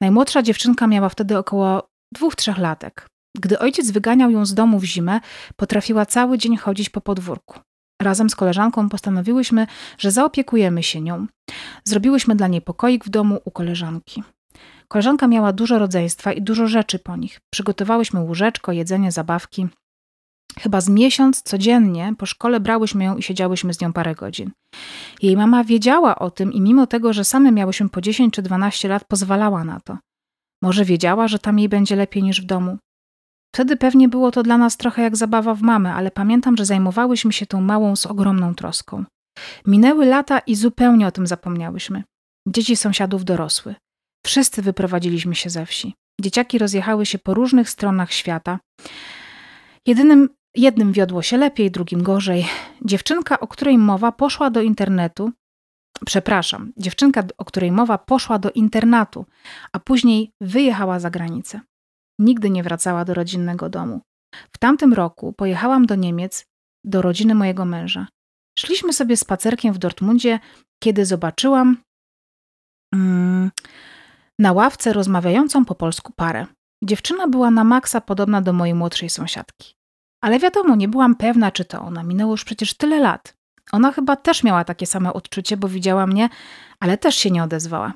Najmłodsza 0.00 0.42
dziewczynka 0.42 0.86
miała 0.86 1.08
wtedy 1.08 1.38
około 1.38 1.88
dwóch, 2.14 2.36
trzech 2.36 2.58
latek. 2.58 3.06
Gdy 3.38 3.58
ojciec 3.58 3.90
wyganiał 3.90 4.30
ją 4.30 4.46
z 4.46 4.54
domu 4.54 4.78
w 4.78 4.84
zimę, 4.84 5.20
potrafiła 5.56 6.06
cały 6.06 6.38
dzień 6.38 6.56
chodzić 6.56 6.90
po 6.90 7.00
podwórku. 7.00 7.60
Razem 8.02 8.30
z 8.30 8.34
koleżanką 8.34 8.88
postanowiłyśmy, 8.88 9.66
że 9.98 10.10
zaopiekujemy 10.10 10.82
się 10.82 11.00
nią. 11.00 11.26
Zrobiłyśmy 11.84 12.36
dla 12.36 12.48
niej 12.48 12.62
pokoik 12.62 13.04
w 13.04 13.10
domu 13.10 13.40
u 13.44 13.50
koleżanki. 13.50 14.22
Koleżanka 14.88 15.26
miała 15.26 15.52
dużo 15.52 15.78
rodzeństwa 15.78 16.32
i 16.32 16.42
dużo 16.42 16.66
rzeczy 16.66 16.98
po 16.98 17.16
nich. 17.16 17.40
Przygotowałyśmy 17.52 18.20
łóżeczko, 18.20 18.72
jedzenie, 18.72 19.12
zabawki. 19.12 19.68
Chyba 20.60 20.80
z 20.80 20.88
miesiąc 20.88 21.42
codziennie 21.42 22.14
po 22.18 22.26
szkole 22.26 22.60
brałyśmy 22.60 23.04
ją 23.04 23.16
i 23.16 23.22
siedziałyśmy 23.22 23.74
z 23.74 23.80
nią 23.80 23.92
parę 23.92 24.14
godzin. 24.14 24.50
Jej 25.22 25.36
mama 25.36 25.64
wiedziała 25.64 26.18
o 26.18 26.30
tym 26.30 26.52
i 26.52 26.60
mimo 26.60 26.86
tego, 26.86 27.12
że 27.12 27.24
same 27.24 27.52
miałyśmy 27.52 27.88
po 27.88 28.00
10 28.00 28.34
czy 28.34 28.42
12 28.42 28.88
lat, 28.88 29.04
pozwalała 29.04 29.64
na 29.64 29.80
to. 29.80 29.98
Może 30.62 30.84
wiedziała, 30.84 31.28
że 31.28 31.38
tam 31.38 31.58
jej 31.58 31.68
będzie 31.68 31.96
lepiej 31.96 32.22
niż 32.22 32.42
w 32.42 32.46
domu. 32.46 32.78
Wtedy 33.54 33.76
pewnie 33.76 34.08
było 34.08 34.30
to 34.30 34.42
dla 34.42 34.58
nas 34.58 34.76
trochę 34.76 35.02
jak 35.02 35.16
zabawa 35.16 35.54
w 35.54 35.62
mamę, 35.62 35.94
ale 35.94 36.10
pamiętam, 36.10 36.56
że 36.56 36.64
zajmowałyśmy 36.64 37.32
się 37.32 37.46
tą 37.46 37.60
małą 37.60 37.96
z 37.96 38.06
ogromną 38.06 38.54
troską. 38.54 39.04
Minęły 39.66 40.06
lata 40.06 40.38
i 40.38 40.54
zupełnie 40.54 41.06
o 41.06 41.10
tym 41.10 41.26
zapomniałyśmy. 41.26 42.02
Dzieci 42.48 42.76
sąsiadów 42.76 43.24
dorosły. 43.24 43.74
Wszyscy 44.26 44.62
wyprowadziliśmy 44.62 45.34
się 45.34 45.50
ze 45.50 45.66
wsi. 45.66 45.94
Dzieciaki 46.20 46.58
rozjechały 46.58 47.06
się 47.06 47.18
po 47.18 47.34
różnych 47.34 47.70
stronach 47.70 48.12
świata. 48.12 48.58
Jedynym, 49.86 50.28
jednym 50.54 50.92
wiodło 50.92 51.22
się 51.22 51.36
lepiej, 51.36 51.70
drugim 51.70 52.02
gorzej. 52.02 52.46
Dziewczynka, 52.84 53.40
o 53.40 53.48
której 53.48 53.78
mowa, 53.78 54.12
poszła 54.12 54.50
do 54.50 54.62
internetu. 54.62 55.32
Przepraszam, 56.06 56.72
dziewczynka, 56.76 57.24
o 57.38 57.44
której 57.44 57.72
mowa, 57.72 57.98
poszła 57.98 58.38
do 58.38 58.50
internatu, 58.50 59.26
a 59.72 59.78
później 59.78 60.30
wyjechała 60.40 61.00
za 61.00 61.10
granicę. 61.10 61.60
Nigdy 62.18 62.50
nie 62.50 62.62
wracała 62.62 63.04
do 63.04 63.14
rodzinnego 63.14 63.68
domu. 63.68 64.00
W 64.52 64.58
tamtym 64.58 64.92
roku 64.92 65.32
pojechałam 65.32 65.86
do 65.86 65.94
Niemiec, 65.94 66.44
do 66.84 67.02
rodziny 67.02 67.34
mojego 67.34 67.64
męża. 67.64 68.06
Szliśmy 68.58 68.92
sobie 68.92 69.16
spacerkiem 69.16 69.74
w 69.74 69.78
Dortmundzie, 69.78 70.38
kiedy 70.82 71.06
zobaczyłam 71.06 71.76
mm, 72.94 73.50
na 74.38 74.52
ławce 74.52 74.92
rozmawiającą 74.92 75.64
po 75.64 75.74
polsku 75.74 76.12
parę. 76.16 76.46
Dziewczyna 76.84 77.28
była 77.28 77.50
na 77.50 77.64
maksa 77.64 78.00
podobna 78.00 78.42
do 78.42 78.52
mojej 78.52 78.74
młodszej 78.74 79.10
sąsiadki. 79.10 79.74
Ale 80.22 80.38
wiadomo, 80.38 80.76
nie 80.76 80.88
byłam 80.88 81.14
pewna, 81.14 81.50
czy 81.50 81.64
to 81.64 81.82
ona. 81.82 82.02
Minęło 82.02 82.32
już 82.32 82.44
przecież 82.44 82.74
tyle 82.74 83.00
lat. 83.00 83.34
Ona 83.72 83.92
chyba 83.92 84.16
też 84.16 84.42
miała 84.42 84.64
takie 84.64 84.86
same 84.86 85.12
odczucie, 85.12 85.56
bo 85.56 85.68
widziała 85.68 86.06
mnie, 86.06 86.28
ale 86.80 86.98
też 86.98 87.16
się 87.16 87.30
nie 87.30 87.42
odezwała. 87.42 87.92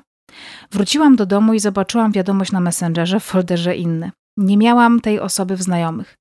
Wróciłam 0.71 1.15
do 1.15 1.25
domu 1.25 1.53
i 1.53 1.59
zobaczyłam 1.59 2.11
wiadomość 2.11 2.51
na 2.51 2.59
Messengerze 2.59 3.19
w 3.19 3.23
folderze 3.23 3.75
inny. 3.75 4.11
Nie 4.37 4.57
miałam 4.57 5.01
tej 5.01 5.19
osoby 5.19 5.55
w 5.55 5.63
znajomych. 5.63 6.15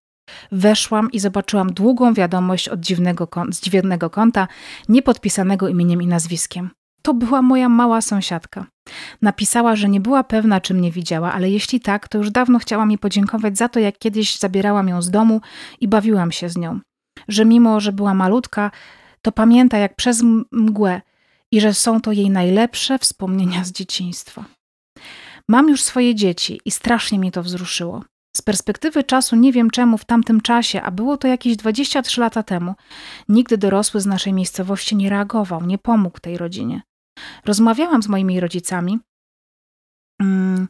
Weszłam 0.52 1.12
i 1.12 1.20
zobaczyłam 1.20 1.72
długą 1.72 2.14
wiadomość 2.14 2.68
od 2.68 2.80
dziwnego, 2.80 3.28
z 3.50 3.60
dziwnego 3.60 4.10
konta, 4.10 4.48
niepodpisanego 4.88 5.68
imieniem 5.68 6.02
i 6.02 6.06
nazwiskiem. 6.06 6.70
To 7.06 7.14
była 7.14 7.42
moja 7.42 7.68
mała 7.68 8.00
sąsiadka. 8.00 8.66
Napisała, 9.22 9.76
że 9.76 9.88
nie 9.88 10.00
była 10.00 10.24
pewna, 10.24 10.60
czy 10.60 10.74
mnie 10.74 10.92
widziała, 10.92 11.32
ale 11.32 11.50
jeśli 11.50 11.80
tak, 11.80 12.08
to 12.08 12.18
już 12.18 12.30
dawno 12.30 12.58
chciała 12.58 12.86
mi 12.86 12.98
podziękować 12.98 13.58
za 13.58 13.68
to, 13.68 13.80
jak 13.80 13.98
kiedyś 13.98 14.38
zabierałam 14.38 14.88
ją 14.88 15.02
z 15.02 15.10
domu 15.10 15.40
i 15.80 15.88
bawiłam 15.88 16.32
się 16.32 16.48
z 16.48 16.56
nią. 16.56 16.80
Że 17.28 17.44
mimo, 17.44 17.80
że 17.80 17.92
była 17.92 18.14
malutka, 18.14 18.70
to 19.22 19.32
pamięta 19.32 19.78
jak 19.78 19.96
przez 19.96 20.22
mgłę 20.52 21.00
i 21.52 21.60
że 21.60 21.74
są 21.74 22.00
to 22.00 22.12
jej 22.12 22.30
najlepsze 22.30 22.98
wspomnienia 22.98 23.64
z 23.64 23.72
dzieciństwa. 23.72 24.44
Mam 25.48 25.68
już 25.68 25.82
swoje 25.82 26.14
dzieci 26.14 26.60
i 26.64 26.70
strasznie 26.70 27.18
mi 27.18 27.32
to 27.32 27.42
wzruszyło. 27.42 28.04
Z 28.36 28.42
perspektywy 28.42 29.04
czasu 29.04 29.36
nie 29.36 29.52
wiem 29.52 29.70
czemu 29.70 29.98
w 29.98 30.04
tamtym 30.04 30.40
czasie, 30.40 30.82
a 30.82 30.90
było 30.90 31.16
to 31.16 31.28
jakieś 31.28 31.56
23 31.56 32.20
lata 32.20 32.42
temu, 32.42 32.74
nigdy 33.28 33.58
dorosły 33.58 34.00
z 34.00 34.06
naszej 34.06 34.32
miejscowości 34.32 34.96
nie 34.96 35.10
reagował, 35.10 35.66
nie 35.66 35.78
pomógł 35.78 36.20
tej 36.20 36.38
rodzinie. 36.38 36.82
Rozmawiałam 37.44 38.02
z 38.02 38.08
moimi 38.08 38.40
rodzicami. 38.40 38.98
Mm, 40.20 40.68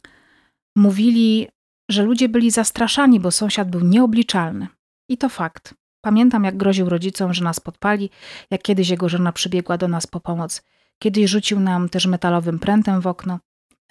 mówili, 0.77 1.49
że 1.91 2.03
ludzie 2.03 2.29
byli 2.29 2.51
zastraszani, 2.51 3.21
bo 3.21 3.31
sąsiad 3.31 3.71
był 3.71 3.81
nieobliczalny. 3.81 4.69
I 5.09 5.19
to 5.19 5.29
fakt. 5.29 5.75
Pamiętam, 6.01 6.45
jak 6.45 6.57
groził 6.57 6.89
rodzicom, 6.89 7.35
że 7.35 7.45
nas 7.45 7.61
podpali, 7.61 8.11
jak 8.51 8.63
kiedyś 8.63 8.89
jego 8.89 9.09
żona 9.09 9.33
przybiegła 9.33 9.79
do 9.79 9.89
nas 9.89 10.07
po 10.07 10.21
pomoc. 10.21 10.63
Kiedyś 10.99 11.31
rzucił 11.31 11.61
nam 11.61 11.89
też 11.89 12.07
metalowym 12.07 12.59
prętem 12.59 13.01
w 13.01 13.07
okno. 13.07 13.39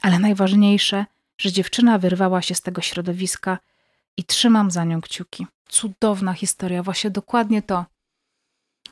Ale 0.01 0.19
najważniejsze, 0.19 1.05
że 1.41 1.51
dziewczyna 1.51 1.97
wyrwała 1.97 2.41
się 2.41 2.55
z 2.55 2.61
tego 2.61 2.81
środowiska 2.81 3.57
i 4.17 4.23
trzymam 4.23 4.71
za 4.71 4.83
nią 4.83 5.01
kciuki. 5.01 5.47
Cudowna 5.69 6.33
historia, 6.33 6.83
właśnie 6.83 7.11
dokładnie 7.11 7.61
to, 7.61 7.85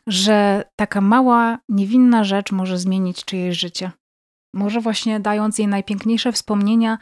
że 0.07 0.63
taka 0.75 1.01
mała, 1.01 1.59
niewinna 1.69 2.23
rzecz 2.23 2.51
może 2.51 2.77
zmienić 2.77 3.25
czyjeś 3.25 3.59
życie. 3.59 3.91
Może 4.55 4.81
właśnie 4.81 5.19
dając 5.19 5.57
jej 5.57 5.67
najpiękniejsze 5.67 6.31
wspomnienia, 6.31 6.97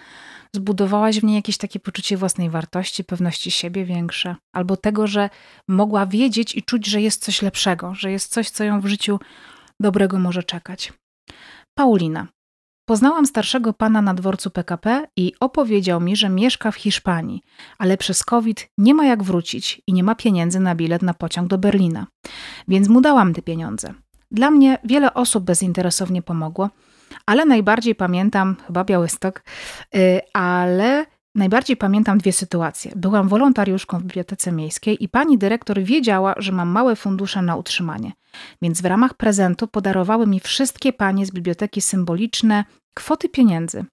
zbudowałaś 0.55 1.19
w 1.19 1.23
niej 1.23 1.35
jakieś 1.35 1.57
takie 1.57 1.79
poczucie 1.79 2.17
własnej 2.17 2.49
wartości, 2.49 3.03
pewności 3.03 3.51
siebie 3.51 3.85
większe, 3.85 4.35
albo 4.55 4.77
tego, 4.77 5.07
że 5.07 5.29
mogła 5.67 6.05
wiedzieć 6.05 6.55
i 6.55 6.63
czuć, 6.63 6.87
że 6.87 7.01
jest 7.01 7.23
coś 7.23 7.41
lepszego, 7.41 7.95
że 7.95 8.11
jest 8.11 8.33
coś, 8.33 8.49
co 8.49 8.63
ją 8.63 8.81
w 8.81 8.85
życiu 8.85 9.19
dobrego 9.79 10.19
może 10.19 10.43
czekać. 10.43 10.93
Paulina. 11.77 12.27
Poznałam 12.91 13.25
starszego 13.25 13.73
pana 13.73 14.01
na 14.01 14.13
dworcu 14.13 14.49
PKP 14.49 15.08
i 15.15 15.34
opowiedział 15.39 16.01
mi, 16.01 16.15
że 16.15 16.30
mieszka 16.30 16.71
w 16.71 16.75
Hiszpanii, 16.75 17.41
ale 17.77 17.97
przez 17.97 18.23
COVID 18.23 18.69
nie 18.77 18.93
ma 18.93 19.06
jak 19.06 19.23
wrócić 19.23 19.82
i 19.88 19.93
nie 19.93 20.04
ma 20.04 20.15
pieniędzy 20.15 20.60
na 20.60 20.75
bilet 20.75 21.01
na 21.01 21.13
pociąg 21.13 21.47
do 21.47 21.58
Berlina. 21.58 22.08
Więc 22.67 22.88
mu 22.88 23.01
dałam 23.01 23.34
te 23.34 23.41
pieniądze. 23.41 23.93
Dla 24.32 24.51
mnie 24.51 24.77
wiele 24.84 25.13
osób 25.13 25.43
bezinteresownie 25.43 26.21
pomogło, 26.21 26.69
ale 27.25 27.45
najbardziej 27.45 27.95
pamiętam, 27.95 28.56
chyba 28.67 28.84
Białystok, 28.84 29.43
yy, 29.93 30.21
ale 30.34 31.06
najbardziej 31.36 31.78
pamiętam 31.78 32.17
dwie 32.17 32.34
sytuacje. 32.34 32.91
Byłam 32.96 33.28
wolontariuszką 33.28 34.00
w 34.00 34.04
bibliotece 34.04 34.52
miejskiej 34.52 35.04
i 35.04 35.10
pani 35.10 35.38
dyrektor 35.38 35.82
wiedziała, 35.82 36.34
że 36.38 36.52
mam 36.52 36.70
małe 36.70 36.96
fundusze 36.96 37.41
na 37.41 37.56
utrzymanie. 37.56 38.12
Więc 38.62 38.82
w 38.82 38.86
ramach 38.86 39.13
prezentu 39.13 39.67
podarowały 39.67 40.28
mi 40.28 40.39
wszystkie 40.39 40.94
panie 40.94 41.26
z 41.26 41.32
biblioteki 41.32 41.82
symboliczne 41.82 42.65
kwoty 42.94 43.30
pieniędzy. 43.30 43.86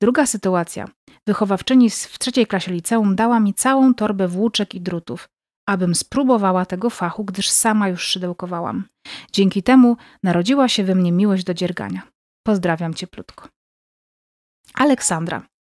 Druga 0.00 0.26
sytuacja. 0.26 0.88
Wychowawczyni 1.26 1.90
w 1.90 2.18
trzeciej 2.18 2.46
klasie 2.46 2.72
liceum 2.72 3.16
dała 3.16 3.40
mi 3.40 3.54
całą 3.54 3.94
torbę 3.94 4.28
włóczek 4.28 4.74
i 4.74 4.80
drutów, 4.80 5.28
abym 5.66 5.94
spróbowała 5.94 6.66
tego 6.66 6.90
fachu, 6.90 7.24
gdyż 7.24 7.50
sama 7.50 7.88
już 7.88 8.02
szydełkowałam. 8.02 8.84
Dzięki 9.32 9.62
temu 9.62 9.96
narodziła 10.22 10.68
się 10.68 10.84
we 10.84 10.94
mnie 10.94 11.12
miłość 11.12 11.44
do 11.44 11.54
dziergania. 11.54 12.02
Pozdrawiam 12.46 12.94
cieplutko. 12.94 13.48
Aleksandra. 14.74 15.51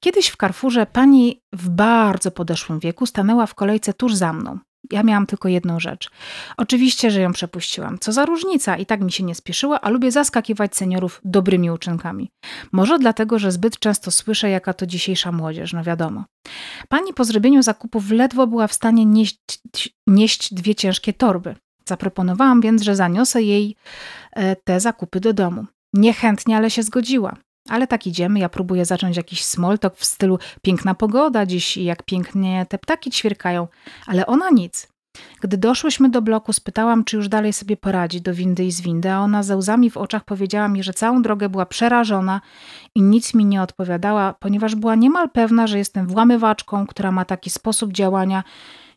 Kiedyś 0.00 0.28
w 0.28 0.36
Carrefourze 0.36 0.86
pani 0.86 1.40
w 1.52 1.68
bardzo 1.68 2.30
podeszłym 2.30 2.78
wieku 2.78 3.06
stanęła 3.06 3.46
w 3.46 3.54
kolejce 3.54 3.94
tuż 3.94 4.14
za 4.14 4.32
mną. 4.32 4.58
Ja 4.92 5.02
miałam 5.02 5.26
tylko 5.26 5.48
jedną 5.48 5.80
rzecz. 5.80 6.10
Oczywiście, 6.56 7.10
że 7.10 7.20
ją 7.20 7.32
przepuściłam. 7.32 7.98
Co 7.98 8.12
za 8.12 8.26
różnica, 8.26 8.76
i 8.76 8.86
tak 8.86 9.00
mi 9.00 9.12
się 9.12 9.24
nie 9.24 9.34
spieszyła, 9.34 9.80
a 9.80 9.88
lubię 9.88 10.12
zaskakiwać 10.12 10.76
seniorów 10.76 11.20
dobrymi 11.24 11.70
uczynkami. 11.70 12.30
Może 12.72 12.98
dlatego, 12.98 13.38
że 13.38 13.52
zbyt 13.52 13.78
często 13.78 14.10
słyszę, 14.10 14.50
jaka 14.50 14.74
to 14.74 14.86
dzisiejsza 14.86 15.32
młodzież, 15.32 15.72
no 15.72 15.84
wiadomo. 15.84 16.24
Pani 16.88 17.14
po 17.14 17.24
zrobieniu 17.24 17.62
zakupów 17.62 18.10
ledwo 18.10 18.46
była 18.46 18.66
w 18.66 18.72
stanie 18.72 19.04
nieść, 19.04 19.38
nieść 20.06 20.54
dwie 20.54 20.74
ciężkie 20.74 21.12
torby. 21.12 21.54
Zaproponowałam 21.88 22.60
więc, 22.60 22.82
że 22.82 22.96
zaniosę 22.96 23.42
jej 23.42 23.76
e, 24.32 24.56
te 24.56 24.80
zakupy 24.80 25.20
do 25.20 25.32
domu. 25.32 25.66
Niechętnie, 25.92 26.56
ale 26.56 26.70
się 26.70 26.82
zgodziła. 26.82 27.36
Ale 27.68 27.86
tak 27.86 28.06
idziemy, 28.06 28.38
ja 28.38 28.48
próbuję 28.48 28.84
zacząć 28.84 29.16
jakiś 29.16 29.44
small 29.44 29.78
talk 29.78 29.96
w 29.96 30.04
stylu 30.04 30.38
piękna 30.62 30.94
pogoda 30.94 31.46
dziś 31.46 31.76
i 31.76 31.84
jak 31.84 32.02
pięknie 32.02 32.66
te 32.68 32.78
ptaki 32.78 33.10
ćwierkają, 33.10 33.68
ale 34.06 34.26
ona 34.26 34.50
nic. 34.50 34.88
Gdy 35.40 35.58
doszłyśmy 35.58 36.10
do 36.10 36.22
bloku, 36.22 36.52
spytałam, 36.52 37.04
czy 37.04 37.16
już 37.16 37.28
dalej 37.28 37.52
sobie 37.52 37.76
poradzi 37.76 38.20
do 38.20 38.34
windy 38.34 38.64
i 38.64 38.72
z 38.72 38.80
windy, 38.80 39.10
a 39.10 39.18
ona 39.18 39.42
ze 39.42 39.56
łzami 39.56 39.90
w 39.90 39.96
oczach 39.96 40.24
powiedziała 40.24 40.68
mi, 40.68 40.82
że 40.82 40.92
całą 40.92 41.22
drogę 41.22 41.48
była 41.48 41.66
przerażona 41.66 42.40
i 42.94 43.02
nic 43.02 43.34
mi 43.34 43.44
nie 43.44 43.62
odpowiadała, 43.62 44.34
ponieważ 44.40 44.74
była 44.74 44.94
niemal 44.94 45.30
pewna, 45.30 45.66
że 45.66 45.78
jestem 45.78 46.06
włamywaczką, 46.06 46.86
która 46.86 47.12
ma 47.12 47.24
taki 47.24 47.50
sposób 47.50 47.92
działania 47.92 48.44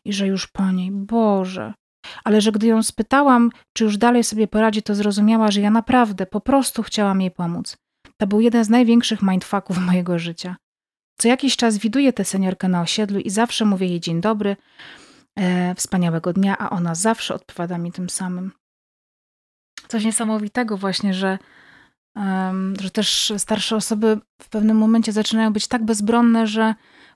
i 0.04 0.12
że 0.12 0.26
już 0.26 0.46
po 0.46 0.70
niej, 0.70 0.90
Boże. 0.92 1.74
Ale 2.24 2.40
że 2.40 2.52
gdy 2.52 2.66
ją 2.66 2.82
spytałam, 2.82 3.50
czy 3.76 3.84
już 3.84 3.98
dalej 3.98 4.24
sobie 4.24 4.48
poradzi, 4.48 4.82
to 4.82 4.94
zrozumiała, 4.94 5.50
że 5.50 5.60
ja 5.60 5.70
naprawdę 5.70 6.26
po 6.26 6.40
prostu 6.40 6.82
chciałam 6.82 7.20
jej 7.20 7.30
pomóc. 7.30 7.76
To 8.22 8.26
był 8.26 8.40
jeden 8.40 8.64
z 8.64 8.68
największych 8.68 9.22
mindfucków 9.22 9.78
mojego 9.78 10.18
życia. 10.18 10.56
Co 11.18 11.28
jakiś 11.28 11.56
czas 11.56 11.78
widuję 11.78 12.12
tę 12.12 12.24
seniorkę 12.24 12.68
na 12.68 12.80
osiedlu 12.80 13.18
i 13.18 13.30
zawsze 13.30 13.64
mówię 13.64 13.86
jej 13.86 14.00
dzień 14.00 14.20
dobry, 14.20 14.56
e, 15.38 15.74
wspaniałego 15.74 16.32
dnia, 16.32 16.58
a 16.58 16.70
ona 16.70 16.94
zawsze 16.94 17.34
odpowiada 17.34 17.78
mi 17.78 17.92
tym 17.92 18.10
samym. 18.10 18.52
Coś 19.88 20.04
niesamowitego 20.04 20.76
właśnie, 20.76 21.14
że, 21.14 21.38
um, 22.16 22.74
że 22.80 22.90
też 22.90 23.32
starsze 23.38 23.76
osoby 23.76 24.18
w 24.42 24.48
pewnym 24.48 24.76
momencie 24.76 25.12
zaczynają 25.12 25.52
być 25.52 25.68
tak 25.68 25.84
bezbronne, 25.84 26.46
że 26.46 26.74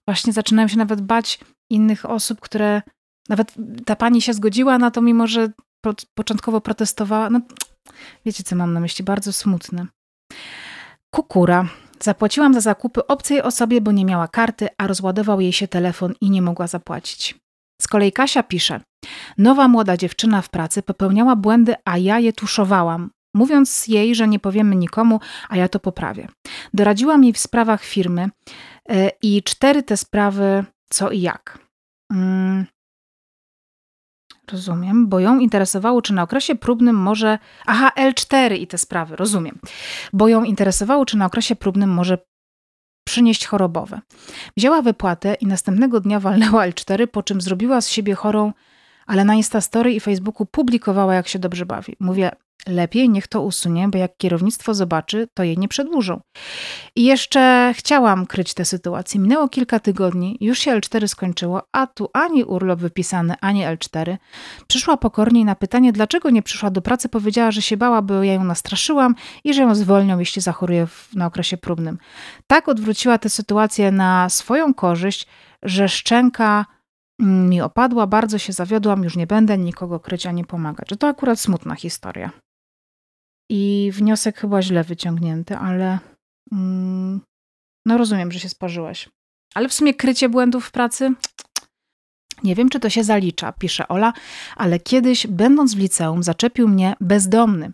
właśnie 0.08 0.32
zaczynają 0.32 0.68
się 0.68 0.78
nawet 0.78 1.00
bać 1.00 1.38
innych 1.70 2.10
osób, 2.10 2.40
które 2.40 2.82
nawet 3.28 3.54
ta 3.86 3.96
pani 3.96 4.22
się 4.22 4.34
zgodziła 4.34 4.78
na 4.78 4.90
to, 4.90 5.02
mimo 5.02 5.26
że 5.26 5.48
początkowo 6.14 6.60
protestowała. 6.60 7.30
No, 7.30 7.40
wiecie, 8.24 8.42
co 8.42 8.56
mam 8.56 8.72
na 8.72 8.80
myśli, 8.80 9.04
bardzo 9.04 9.32
smutne. 9.32 9.86
Kukura. 11.16 11.68
Zapłaciłam 12.00 12.54
za 12.54 12.60
zakupy 12.60 13.06
obcej 13.06 13.42
osobie, 13.42 13.80
bo 13.80 13.92
nie 13.92 14.04
miała 14.04 14.28
karty, 14.28 14.68
a 14.78 14.86
rozładował 14.86 15.40
jej 15.40 15.52
się 15.52 15.68
telefon 15.68 16.14
i 16.20 16.30
nie 16.30 16.42
mogła 16.42 16.66
zapłacić. 16.66 17.34
Z 17.82 17.88
kolei 17.88 18.12
Kasia 18.12 18.42
pisze: 18.42 18.80
Nowa 19.38 19.68
młoda 19.68 19.96
dziewczyna 19.96 20.42
w 20.42 20.48
pracy 20.48 20.82
popełniała 20.82 21.36
błędy, 21.36 21.74
a 21.84 21.98
ja 21.98 22.18
je 22.18 22.32
tuszowałam, 22.32 23.10
mówiąc 23.34 23.88
jej, 23.88 24.14
że 24.14 24.28
nie 24.28 24.38
powiemy 24.38 24.76
nikomu, 24.76 25.20
a 25.48 25.56
ja 25.56 25.68
to 25.68 25.80
poprawię. 25.80 26.28
Doradziłam 26.74 27.24
jej 27.24 27.32
w 27.32 27.38
sprawach 27.38 27.84
firmy 27.84 28.30
e, 28.88 29.10
i 29.22 29.42
cztery 29.42 29.82
te 29.82 29.96
sprawy 29.96 30.64
co 30.90 31.10
i 31.10 31.20
jak. 31.20 31.58
Mm. 32.12 32.66
Rozumiem, 34.52 35.08
bo 35.08 35.20
ją 35.20 35.38
interesowało, 35.38 36.02
czy 36.02 36.14
na 36.14 36.22
okresie 36.22 36.54
próbnym 36.54 36.96
może. 36.96 37.38
Aha, 37.66 37.90
L4 37.96 38.54
i 38.54 38.66
te 38.66 38.78
sprawy, 38.78 39.16
rozumiem. 39.16 39.58
Bo 40.12 40.28
ją 40.28 40.44
interesowało, 40.44 41.06
czy 41.06 41.16
na 41.16 41.26
okresie 41.26 41.56
próbnym 41.56 41.90
może 41.90 42.18
przynieść 43.06 43.46
chorobowe. 43.46 44.00
Wzięła 44.56 44.82
wypłatę 44.82 45.34
i 45.34 45.46
następnego 45.46 46.00
dnia 46.00 46.20
walnęła 46.20 46.68
L4, 46.68 47.06
po 47.06 47.22
czym 47.22 47.40
zrobiła 47.40 47.80
z 47.80 47.88
siebie 47.88 48.14
chorą, 48.14 48.52
ale 49.06 49.24
na 49.24 49.34
Instastory 49.34 49.92
i 49.92 50.00
Facebooku 50.00 50.46
publikowała, 50.46 51.14
jak 51.14 51.28
się 51.28 51.38
dobrze 51.38 51.66
bawi. 51.66 51.96
Mówię, 52.00 52.30
Lepiej 52.68 53.08
niech 53.08 53.26
to 53.26 53.42
usunie, 53.42 53.88
bo 53.88 53.98
jak 53.98 54.16
kierownictwo 54.16 54.74
zobaczy, 54.74 55.28
to 55.34 55.42
jej 55.42 55.58
nie 55.58 55.68
przedłużą. 55.68 56.20
I 56.96 57.04
jeszcze 57.04 57.72
chciałam 57.76 58.26
kryć 58.26 58.54
tę 58.54 58.64
sytuację. 58.64 59.20
Minęło 59.20 59.48
kilka 59.48 59.80
tygodni, 59.80 60.36
już 60.40 60.58
się 60.58 60.70
L4 60.70 61.08
skończyło, 61.08 61.62
a 61.72 61.86
tu 61.86 62.10
ani 62.12 62.44
urlop 62.44 62.80
wypisany, 62.80 63.34
ani 63.40 63.64
L4. 63.64 64.16
Przyszła 64.66 64.96
pokornie 64.96 65.40
i 65.40 65.44
na 65.44 65.54
pytanie, 65.54 65.92
dlaczego 65.92 66.30
nie 66.30 66.42
przyszła 66.42 66.70
do 66.70 66.82
pracy, 66.82 67.08
powiedziała, 67.08 67.50
że 67.50 67.62
się 67.62 67.76
bała, 67.76 68.02
bo 68.02 68.22
ja 68.22 68.34
ją 68.34 68.44
nastraszyłam 68.44 69.14
i 69.44 69.54
że 69.54 69.62
ją 69.62 69.74
zwolnią, 69.74 70.18
jeśli 70.18 70.42
zachoruje 70.42 70.86
w, 70.86 71.08
na 71.14 71.26
okresie 71.26 71.56
próbnym. 71.56 71.98
Tak 72.46 72.68
odwróciła 72.68 73.18
tę 73.18 73.30
sytuację 73.30 73.90
na 73.90 74.28
swoją 74.28 74.74
korzyść, 74.74 75.26
że 75.62 75.88
szczęka 75.88 76.66
mm, 77.20 77.48
mi 77.48 77.60
opadła, 77.60 78.06
bardzo 78.06 78.38
się 78.38 78.52
zawiodłam, 78.52 79.04
już 79.04 79.16
nie 79.16 79.26
będę 79.26 79.58
nikogo 79.58 80.00
kryć 80.00 80.26
ani 80.26 80.44
pomagać. 80.44 80.88
To 80.98 81.08
akurat 81.08 81.40
smutna 81.40 81.74
historia. 81.74 82.30
I 83.48 83.90
wniosek 83.94 84.38
chyba 84.38 84.62
źle 84.62 84.84
wyciągnięty, 84.84 85.56
ale 85.56 85.98
mm, 86.52 87.20
no 87.86 87.98
rozumiem, 87.98 88.32
że 88.32 88.40
się 88.40 88.48
sparzyłaś. 88.48 89.08
Ale 89.54 89.68
w 89.68 89.72
sumie 89.72 89.94
krycie 89.94 90.28
błędów 90.28 90.66
w 90.66 90.70
pracy? 90.70 91.14
Nie 92.42 92.54
wiem, 92.54 92.68
czy 92.68 92.80
to 92.80 92.90
się 92.90 93.04
zalicza, 93.04 93.52
pisze 93.52 93.88
Ola, 93.88 94.12
ale 94.56 94.80
kiedyś, 94.80 95.26
będąc 95.26 95.74
w 95.74 95.78
liceum, 95.78 96.22
zaczepił 96.22 96.68
mnie 96.68 96.94
bezdomny. 97.00 97.72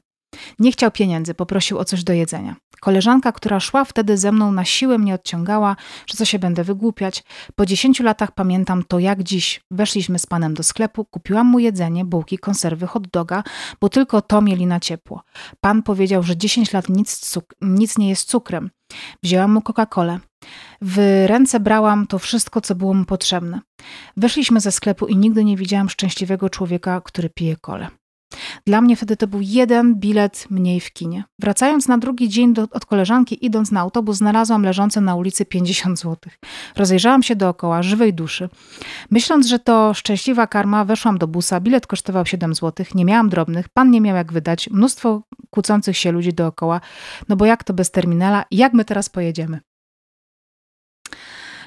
Nie 0.58 0.72
chciał 0.72 0.90
pieniędzy, 0.90 1.34
poprosił 1.34 1.78
o 1.78 1.84
coś 1.84 2.04
do 2.04 2.12
jedzenia. 2.12 2.56
Koleżanka, 2.80 3.32
która 3.32 3.60
szła 3.60 3.84
wtedy 3.84 4.18
ze 4.18 4.32
mną, 4.32 4.52
na 4.52 4.64
siłę 4.64 4.98
mnie 4.98 5.14
odciągała, 5.14 5.76
że 6.06 6.16
co 6.16 6.24
się 6.24 6.38
będę 6.38 6.64
wygłupiać. 6.64 7.24
Po 7.54 7.66
dziesięciu 7.66 8.02
latach 8.02 8.32
pamiętam 8.32 8.84
to 8.88 8.98
jak 8.98 9.22
dziś. 9.22 9.60
Weszliśmy 9.70 10.18
z 10.18 10.26
panem 10.26 10.54
do 10.54 10.62
sklepu, 10.62 11.04
kupiłam 11.04 11.46
mu 11.46 11.58
jedzenie, 11.58 12.04
bułki, 12.04 12.38
konserwy, 12.38 12.86
hot 12.86 13.08
doga, 13.08 13.42
bo 13.80 13.88
tylko 13.88 14.22
to 14.22 14.42
mieli 14.42 14.66
na 14.66 14.80
ciepło. 14.80 15.22
Pan 15.60 15.82
powiedział, 15.82 16.22
że 16.22 16.36
dziesięć 16.36 16.72
lat 16.72 16.88
nic, 16.88 17.38
nic 17.60 17.98
nie 17.98 18.08
jest 18.08 18.28
cukrem. 18.28 18.70
Wzięłam 19.22 19.52
mu 19.52 19.60
Coca-Colę. 19.60 20.18
W 20.80 21.24
ręce 21.26 21.60
brałam 21.60 22.06
to 22.06 22.18
wszystko, 22.18 22.60
co 22.60 22.74
było 22.74 22.94
mu 22.94 23.04
potrzebne. 23.04 23.60
Weszliśmy 24.16 24.60
ze 24.60 24.72
sklepu 24.72 25.06
i 25.06 25.16
nigdy 25.16 25.44
nie 25.44 25.56
widziałam 25.56 25.88
szczęśliwego 25.88 26.50
człowieka, 26.50 27.00
który 27.00 27.30
pije 27.30 27.56
kole. 27.56 27.88
Dla 28.66 28.80
mnie 28.80 28.96
wtedy 28.96 29.16
to 29.16 29.26
był 29.26 29.40
jeden 29.42 29.94
bilet 29.94 30.46
mniej 30.50 30.80
w 30.80 30.92
kinie. 30.92 31.24
Wracając 31.38 31.88
na 31.88 31.98
drugi 31.98 32.28
dzień 32.28 32.54
do, 32.54 32.62
od 32.70 32.86
koleżanki, 32.86 33.46
idąc 33.46 33.70
na 33.70 33.80
autobus, 33.80 34.16
znalazłam 34.16 34.62
leżące 34.62 35.00
na 35.00 35.14
ulicy 35.14 35.44
50 35.44 35.98
zł. 35.98 36.16
Rozejrzałam 36.76 37.22
się 37.22 37.36
dookoła, 37.36 37.82
żywej 37.82 38.14
duszy. 38.14 38.48
Myśląc, 39.10 39.46
że 39.46 39.58
to 39.58 39.94
szczęśliwa 39.94 40.46
karma, 40.46 40.84
weszłam 40.84 41.18
do 41.18 41.28
busa, 41.28 41.60
bilet 41.60 41.86
kosztował 41.86 42.26
7 42.26 42.54
zł, 42.54 42.86
nie 42.94 43.04
miałam 43.04 43.28
drobnych, 43.28 43.68
pan 43.68 43.90
nie 43.90 44.00
miał 44.00 44.16
jak 44.16 44.32
wydać, 44.32 44.70
mnóstwo 44.70 45.22
kłócących 45.50 45.96
się 45.96 46.12
ludzi 46.12 46.32
dookoła, 46.32 46.80
no 47.28 47.36
bo 47.36 47.46
jak 47.46 47.64
to 47.64 47.74
bez 47.74 47.90
terminala, 47.90 48.44
jak 48.50 48.72
my 48.72 48.84
teraz 48.84 49.08
pojedziemy? 49.08 49.60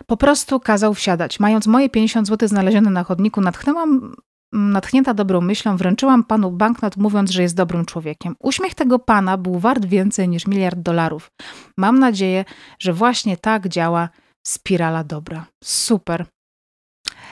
Po 0.05 0.17
prostu 0.17 0.59
kazał 0.59 0.93
wsiadać. 0.93 1.39
Mając 1.39 1.67
moje 1.67 1.89
50 1.89 2.27
zł 2.27 2.49
znalezione 2.49 2.91
na 2.91 3.03
chodniku, 3.03 3.41
natchnęłam 3.41 4.15
natchnięta 4.55 5.13
dobrą 5.13 5.41
myślą, 5.41 5.77
wręczyłam 5.77 6.23
panu 6.23 6.51
banknot, 6.51 6.97
mówiąc, 6.97 7.31
że 7.31 7.41
jest 7.41 7.55
dobrym 7.55 7.85
człowiekiem. 7.85 8.35
Uśmiech 8.39 8.75
tego 8.75 8.99
pana 8.99 9.37
był 9.37 9.59
wart 9.59 9.85
więcej 9.85 10.29
niż 10.29 10.47
miliard 10.47 10.79
dolarów. 10.79 11.31
Mam 11.77 11.99
nadzieję, 11.99 12.45
że 12.79 12.93
właśnie 12.93 13.37
tak 13.37 13.67
działa 13.67 14.09
spirala 14.47 15.03
dobra. 15.03 15.45
Super. 15.63 16.25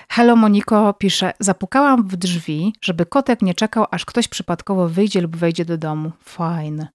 Hello 0.09 0.35
Moniko 0.35 0.93
pisze, 0.93 1.33
zapukałam 1.39 2.07
w 2.07 2.15
drzwi, 2.15 2.73
żeby 2.81 3.05
kotek 3.05 3.41
nie 3.41 3.53
czekał, 3.53 3.85
aż 3.91 4.05
ktoś 4.05 4.27
przypadkowo 4.27 4.89
wyjdzie 4.89 5.21
lub 5.21 5.35
wejdzie 5.35 5.65
do 5.65 5.77
domu. 5.77 6.11
Fajne. 6.23 6.87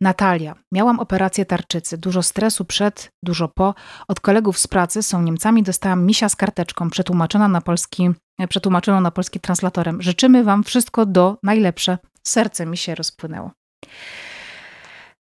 Natalia. 0.00 0.54
Miałam 0.72 1.00
operację 1.00 1.46
tarczycy. 1.46 1.98
Dużo 1.98 2.22
stresu 2.22 2.64
przed, 2.64 3.12
dużo 3.24 3.48
po. 3.48 3.74
Od 4.08 4.20
kolegów 4.20 4.58
z 4.58 4.66
pracy 4.66 5.02
są 5.02 5.22
Niemcami. 5.22 5.62
Dostałam 5.62 6.06
misia 6.06 6.28
z 6.28 6.36
karteczką 6.36 6.90
przetłumaczona 6.90 7.48
na 7.48 7.60
polski, 7.60 8.10
e, 8.40 8.48
przetłumaczoną 8.48 9.00
na 9.00 9.10
polski 9.10 9.40
translatorem. 9.40 10.02
Życzymy 10.02 10.44
Wam 10.44 10.64
wszystko 10.64 11.06
do 11.06 11.38
najlepsze. 11.42 11.98
Serce 12.26 12.66
mi 12.66 12.76
się 12.76 12.94
rozpłynęło. 12.94 13.50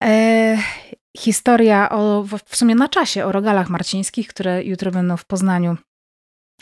E, 0.04 0.58
historia 1.18 1.90
o, 1.90 2.24
w 2.46 2.56
sumie 2.56 2.76
na 2.76 2.90
czasie 2.90 3.26
o 3.26 3.32
rogalach 3.32 3.70
marcińskich, 3.70 4.28
które 4.28 4.64
jutro 4.64 4.92
będą 4.92 5.18
w 5.18 5.26
Poznaniu 5.26 5.78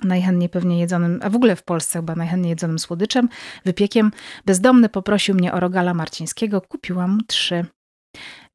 najchętniej 0.03 0.49
pewnie 0.49 0.79
jedzonym, 0.79 1.19
a 1.23 1.29
w 1.29 1.35
ogóle 1.35 1.55
w 1.55 1.63
Polsce 1.63 1.99
chyba 1.99 2.15
najchętniej 2.15 2.49
jedzonym 2.49 2.79
słodyczem, 2.79 3.29
wypiekiem. 3.65 4.11
Bezdomny 4.45 4.89
poprosił 4.89 5.35
mnie 5.35 5.53
o 5.53 5.59
rogala 5.59 5.93
marcińskiego, 5.93 6.61
kupiłam 6.61 7.19
trzy. 7.27 7.65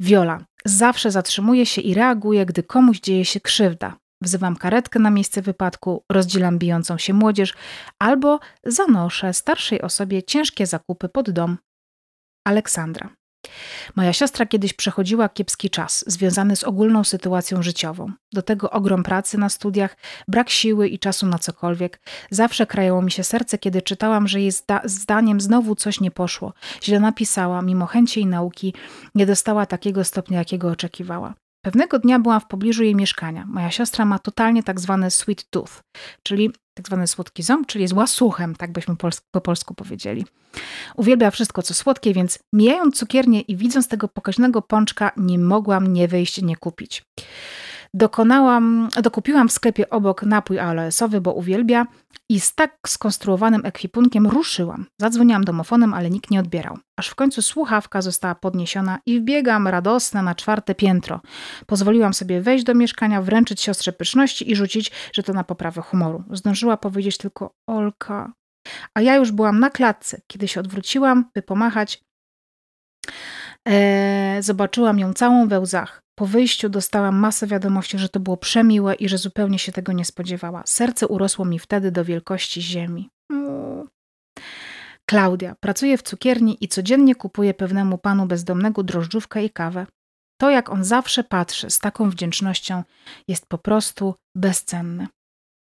Wiola. 0.01 0.45
Zawsze 0.65 1.11
zatrzymuję 1.11 1.67
się 1.67 1.81
i 1.81 1.95
reaguję, 1.95 2.47
gdy 2.47 2.63
komuś 2.63 3.01
dzieje 3.01 3.25
się 3.25 3.41
krzywda. 3.41 3.97
Wzywam 4.23 4.57
karetkę 4.57 4.99
na 4.99 5.11
miejsce 5.11 5.43
wypadku, 5.43 6.05
rozdzielam 6.13 6.59
bijącą 6.59 6.99
się 6.99 7.15
młodzież 7.15 7.55
albo 7.99 8.41
zanoszę 8.65 9.35
starszej 9.35 9.83
osobie 9.83 10.23
ciężkie 10.23 10.67
zakupy 10.67 11.09
pod 11.09 11.31
dom. 11.31 11.59
Aleksandra. 12.47 13.18
Moja 13.97 14.13
siostra 14.13 14.47
kiedyś 14.47 14.73
przechodziła 14.73 15.29
kiepski 15.29 15.71
czas, 15.71 16.05
związany 16.07 16.57
z 16.57 16.65
ogólną 16.65 17.05
sytuacją 17.05 17.63
życiową. 17.63 18.13
Do 18.33 18.43
tego 18.43 18.71
ogrom 18.71 19.03
pracy 19.03 19.39
na 19.39 19.49
studiach, 19.49 19.97
brak 20.29 20.51
siły 20.51 20.89
i 20.89 20.99
czasu 20.99 21.27
na 21.27 21.39
cokolwiek. 21.39 22.01
Zawsze 22.31 22.67
krajało 22.67 23.03
mi 23.03 23.11
się 23.11 23.25
serce, 23.25 23.59
kiedy 23.59 23.83
czytałam, 23.83 24.29
że 24.29 24.41
jej 24.41 24.53
zda 24.53 24.81
zdaniem 24.85 25.41
znowu 25.41 25.75
coś 25.75 26.01
nie 26.01 26.11
poszło. 26.11 26.53
Źle 26.83 27.01
napisała, 27.01 27.63
mimo 27.63 27.87
chęci 27.87 28.21
i 28.21 28.27
nauki, 28.27 28.75
nie 29.15 29.27
dostała 29.27 29.67
takiego 29.67 30.05
stopnia, 30.05 30.39
jakiego 30.39 30.69
oczekiwała. 30.69 31.35
Pewnego 31.65 31.99
dnia 31.99 32.19
byłam 32.19 32.41
w 32.41 32.47
pobliżu 32.47 32.83
jej 32.83 32.95
mieszkania. 32.95 33.45
Moja 33.47 33.71
siostra 33.71 34.05
ma 34.05 34.19
totalnie 34.19 34.63
tak 34.63 34.81
zwany 34.81 35.11
sweet 35.11 35.51
tooth, 35.51 35.73
czyli 36.23 36.51
tak 36.75 36.87
zwany 36.87 37.07
słodki 37.07 37.43
ząb, 37.43 37.67
czyli 37.67 37.83
jest 37.83 37.95
łasuchem, 37.95 38.57
tak 38.57 38.73
byśmy 38.73 38.97
po 39.31 39.41
polsku 39.41 39.75
powiedzieli. 39.75 40.25
Uwielbia 40.97 41.31
wszystko, 41.31 41.63
co 41.63 41.75
słodkie, 41.75 42.15
więc 42.15 42.39
mijając 42.53 42.97
cukiernię 42.97 43.41
i 43.41 43.57
widząc 43.57 43.89
tego 43.89 44.09
pokaźnego 44.09 44.63
pączka, 44.63 45.13
nie 45.17 45.39
mogłam 45.39 45.93
nie 45.93 46.09
wyjść, 46.09 46.43
nie 46.43 46.57
kupić. 46.57 47.03
Dokonałam, 47.95 48.89
dokupiłam 49.03 49.49
w 49.49 49.53
sklepie 49.53 49.91
obok 49.91 50.23
napój 50.23 50.59
aloesowy, 50.59 51.21
bo 51.21 51.33
uwielbia 51.33 51.87
i 52.29 52.41
z 52.41 52.55
tak 52.55 52.79
skonstruowanym 52.87 53.65
ekwipunkiem 53.65 54.27
ruszyłam. 54.27 54.87
Zadzwoniłam 55.01 55.45
domofonem, 55.45 55.95
ale 55.95 56.11
nikt 56.11 56.31
nie 56.31 56.41
odbierał. 56.41 56.79
Aż 56.97 57.09
w 57.09 57.15
końcu 57.15 57.43
słuchawka 57.43 58.03
została 58.03 58.35
podniesiona 58.35 58.99
i 59.07 59.21
wbiegam 59.21 59.69
radosna 59.69 60.23
na 60.23 60.35
czwarte 60.35 60.75
piętro. 60.75 61.21
Pozwoliłam 61.67 62.15
sobie 62.15 62.41
wejść 62.41 62.65
do 62.65 62.75
mieszkania, 62.75 63.23
wręczyć 63.23 63.61
siostrze 63.61 63.93
pyszności 63.93 64.51
i 64.51 64.57
rzucić, 64.57 64.93
że 65.13 65.23
to 65.23 65.33
na 65.33 65.45
poprawę 65.45 65.83
humoru. 65.83 66.25
Zdążyła 66.31 66.77
powiedzieć 66.77 67.19
tylko 67.19 67.55
Olka. 67.67 68.33
A 68.95 69.01
ja 69.01 69.17
już 69.17 69.33
byłam 69.33 69.61
na 69.61 69.71
klatce. 69.71 70.21
Kiedy 70.27 70.49
się 70.49 70.61
odwróciłam, 70.61 71.31
by 71.35 71.43
pomachać, 71.43 72.05
e, 73.69 74.39
zobaczyłam 74.41 74.99
ją 74.99 75.13
całą 75.13 75.49
we 75.49 75.61
łzach. 75.61 76.08
Po 76.19 76.27
wyjściu 76.27 76.69
dostałam 76.69 77.17
masę 77.17 77.47
wiadomości, 77.47 77.99
że 77.99 78.09
to 78.09 78.21
było 78.21 78.37
przemiłe 78.37 78.95
i 78.95 79.09
że 79.09 79.19
zupełnie 79.19 79.59
się 79.59 79.73
tego 79.73 79.93
nie 79.93 80.05
spodziewała. 80.05 80.63
Serce 80.67 81.07
urosło 81.07 81.45
mi 81.45 81.59
wtedy 81.59 81.91
do 81.91 82.05
wielkości 82.05 82.63
ziemi. 82.63 83.11
Klaudia 85.07 85.55
pracuje 85.61 85.99
w 85.99 86.03
cukierni 86.03 86.57
i 86.61 86.69
codziennie 86.69 87.15
kupuje 87.15 87.55
pewnemu 87.55 87.99
panu 87.99 88.27
bezdomnego 88.27 88.83
drożdżówkę 88.83 89.45
i 89.45 89.51
kawę. 89.51 89.87
To, 90.41 90.51
jak 90.51 90.71
on 90.71 90.85
zawsze 90.85 91.25
patrzy 91.25 91.71
z 91.71 91.79
taką 91.79 92.11
wdzięcznością, 92.11 92.83
jest 93.29 93.47
po 93.47 93.59
prostu 93.59 94.15
bezcenne. 94.35 95.07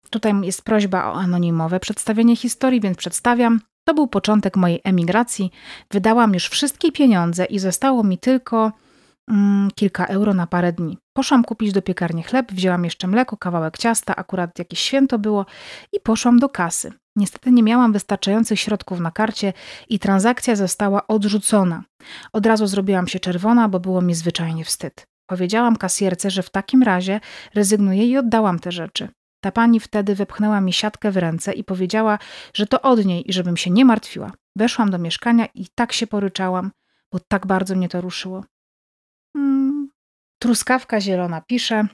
Tutaj 0.10 0.34
jest 0.44 0.62
prośba 0.62 1.06
o 1.06 1.13
anonimowe 1.13 1.80
przedstawienie 1.80 2.36
historii, 2.36 2.82
więc 2.82 2.98
przedstawiam. 2.98 3.62
To 3.88 3.94
był 3.94 4.08
początek 4.08 4.58
mojej 4.58 4.82
emigracji. 4.84 5.52
Wydałam 5.91 6.34
już 6.34 6.48
wszystkie 6.48 6.91
pieniądze 6.91 7.46
i 7.46 7.60
zostało 7.60 8.04
mi 8.04 8.18
tylko 8.18 8.72
mm, 9.32 9.72
kilka 9.76 10.06
euro 10.06 10.34
na 10.34 10.48
parę 10.48 10.74
dni. 10.74 10.98
Poszłam 11.14 11.44
kupić 11.44 11.72
do 11.72 11.82
piekarni 11.82 12.24
chleb, 12.24 12.52
wzięłam 12.52 12.84
jeszcze 12.84 13.08
mleko, 13.08 13.38
kawałek 13.38 13.78
ciasta, 13.78 14.16
akurat 14.16 14.60
jakieś 14.60 14.80
święto 14.80 15.20
było 15.20 15.46
i 15.94 16.00
poszłam 16.00 16.40
do 16.40 16.50
kasy. 16.50 16.94
Niestety 17.16 17.52
nie 17.52 17.64
miałam 17.64 17.94
wystarczających 17.94 18.60
środków 18.60 19.00
na 19.00 19.12
karcie 19.12 19.54
i 19.90 20.00
transakcja 20.00 20.56
została 20.56 21.08
odrzucona. 21.08 21.84
Od 22.34 22.46
razu 22.46 22.68
zrobiłam 22.68 23.08
się 23.08 23.20
czerwona, 23.20 23.70
bo 23.70 23.80
było 23.80 24.02
mi 24.02 24.16
zwyczajnie 24.16 24.66
wstyd. 24.66 25.08
Powiedziałam 25.26 25.76
kasjerce, 25.76 26.32
że 26.32 26.44
w 26.44 26.50
takim 26.50 26.84
razie 26.84 27.20
rezygnuję 27.54 28.06
i 28.06 28.18
oddałam 28.18 28.60
te 28.60 28.72
rzeczy. 28.72 29.10
Ta 29.42 29.52
pani 29.52 29.80
wtedy 29.80 30.16
wepchnęła 30.16 30.62
mi 30.62 30.74
siatkę 30.74 31.12
w 31.12 31.18
ręce 31.18 31.54
i 31.54 31.64
powiedziała, 31.64 32.20
że 32.54 32.66
to 32.68 32.82
od 32.82 33.06
niej 33.06 33.30
i 33.30 33.34
żebym 33.34 33.58
się 33.58 33.72
nie 33.72 33.86
martwiła. 33.86 34.32
Weszłam 34.56 34.92
do 34.92 34.98
mieszkania 34.98 35.46
i 35.54 35.68
tak 35.76 35.94
się 35.94 36.08
poryczałam, 36.08 36.72
bo 37.12 37.20
tak 37.28 37.48
bardzo 37.48 37.76
mnie 37.76 37.90
to 37.90 38.02
ruszyło. 38.02 38.44
Truskawka 40.46 41.02
zielona 41.02 41.42
pisze. 41.42 41.88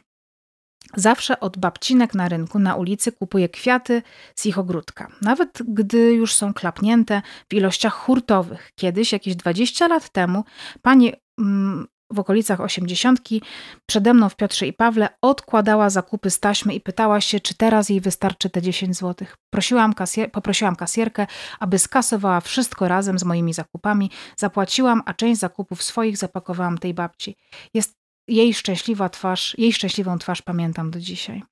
Zawsze 0.96 1.40
od 1.40 1.58
babcinek 1.58 2.16
na 2.16 2.30
rynku, 2.30 2.60
na 2.60 2.76
ulicy 2.76 3.12
kupuję 3.12 3.50
kwiaty 3.50 4.02
z 4.36 4.46
ich 4.46 4.60
ogródka. 4.60 5.08
Nawet 5.22 5.60
gdy 5.68 6.14
już 6.14 6.36
są 6.36 6.54
klapnięte 6.54 7.22
w 7.50 7.54
ilościach 7.54 7.94
hurtowych. 7.94 8.72
Kiedyś, 8.76 9.12
jakieś 9.12 9.36
20 9.36 9.88
lat 9.88 10.10
temu, 10.10 10.44
pani 10.82 11.14
mm, 11.40 11.88
w 12.14 12.20
okolicach 12.20 12.62
osiemdziesiątki, 12.62 13.42
przede 13.86 14.14
mną 14.14 14.30
w 14.30 14.36
Piotrze 14.36 14.68
i 14.68 14.74
Pawle, 14.74 15.10
odkładała 15.22 15.90
zakupy 15.90 16.30
z 16.30 16.40
taśmy 16.40 16.74
i 16.74 16.82
pytała 16.82 17.22
się, 17.22 17.40
czy 17.40 17.56
teraz 17.56 17.90
jej 17.90 18.02
wystarczy 18.02 18.50
te 18.50 18.62
10 18.62 18.98
zł. 18.98 19.28
Prosiłam 19.50 19.94
poprosiłam 20.32 20.76
kasjerkę, 20.76 21.28
aby 21.60 21.80
skasowała 21.80 22.42
wszystko 22.42 22.88
razem 22.88 23.20
z 23.20 23.24
moimi 23.24 23.54
zakupami. 23.54 24.12
Zapłaciłam, 24.38 25.02
a 25.06 25.14
część 25.14 25.40
zakupów 25.40 25.84
swoich 25.84 26.18
zapakowałam 26.18 26.78
tej 26.78 26.94
babci. 26.94 27.38
Jest 27.74 28.01
jej 28.32 28.54
szczęśliwa 28.54 29.10
twarz, 29.10 29.56
jej 29.58 29.74
szczęśliwą 29.74 30.17
twarz 30.17 30.41
pamiętam 30.41 30.91
do 30.91 31.00
dzisiaj. 31.00 31.44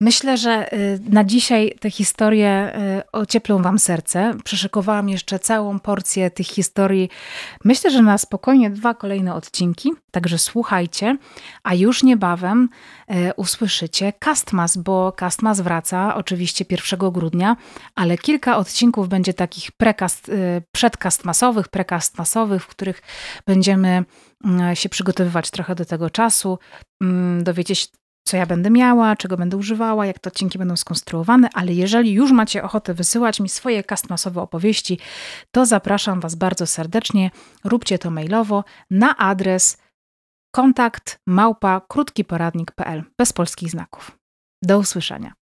Myślę, 0.00 0.36
że 0.36 0.72
y, 0.74 1.00
na 1.10 1.24
dzisiaj 1.24 1.74
te 1.80 1.90
historie 1.90 2.76
y, 2.98 3.10
ocieplą 3.12 3.62
Wam 3.62 3.78
serce. 3.78 4.34
Przeszykowałam 4.44 5.08
jeszcze 5.08 5.38
całą 5.38 5.78
porcję 5.78 6.30
tych 6.30 6.46
historii. 6.46 7.08
Myślę, 7.64 7.90
że 7.90 8.02
na 8.02 8.18
spokojnie 8.18 8.70
dwa 8.70 8.94
kolejne 8.94 9.34
odcinki, 9.34 9.92
także 10.10 10.38
słuchajcie. 10.38 11.16
A 11.62 11.74
już 11.74 12.02
niebawem 12.02 12.68
y, 13.10 13.34
usłyszycie 13.36 14.12
Castmas, 14.24 14.76
bo 14.76 15.12
Castmas 15.12 15.60
wraca 15.60 16.14
oczywiście 16.14 16.64
1 16.70 17.10
grudnia, 17.10 17.56
ale 17.94 18.18
kilka 18.18 18.56
odcinków 18.56 19.08
będzie 19.08 19.34
takich 19.34 19.72
prekast, 19.72 20.30
przedkastmasowych, 20.72 21.68
prekastmasowych, 21.68 22.62
w 22.62 22.66
których 22.66 23.02
będziemy 23.46 24.04
się 24.74 24.88
przygotowywać 24.88 25.50
trochę 25.50 25.74
do 25.74 25.84
tego 25.84 26.10
czasu. 26.10 26.58
Mm, 27.02 27.44
dowiecie 27.44 27.74
się 27.74 27.86
co 28.24 28.36
ja 28.36 28.46
będę 28.46 28.70
miała, 28.70 29.16
czego 29.16 29.36
będę 29.36 29.56
używała, 29.56 30.06
jak 30.06 30.18
te 30.18 30.30
odcinki 30.30 30.58
będą 30.58 30.76
skonstruowane, 30.76 31.48
ale 31.54 31.72
jeżeli 31.72 32.12
już 32.12 32.32
macie 32.32 32.62
ochotę 32.62 32.94
wysyłać 32.94 33.40
mi 33.40 33.48
swoje 33.48 33.84
castmasowe 33.84 34.40
opowieści, 34.40 34.98
to 35.50 35.66
zapraszam 35.66 36.20
Was 36.20 36.34
bardzo 36.34 36.66
serdecznie. 36.66 37.30
Róbcie 37.64 37.98
to 37.98 38.10
mailowo 38.10 38.64
na 38.90 39.16
adres 39.16 39.78
kontakt 40.50 41.20
małpa 41.26 41.80
krótkiporadnik.pl 41.88 43.04
bez 43.18 43.32
polskich 43.32 43.70
znaków. 43.70 44.18
Do 44.62 44.78
usłyszenia. 44.78 45.32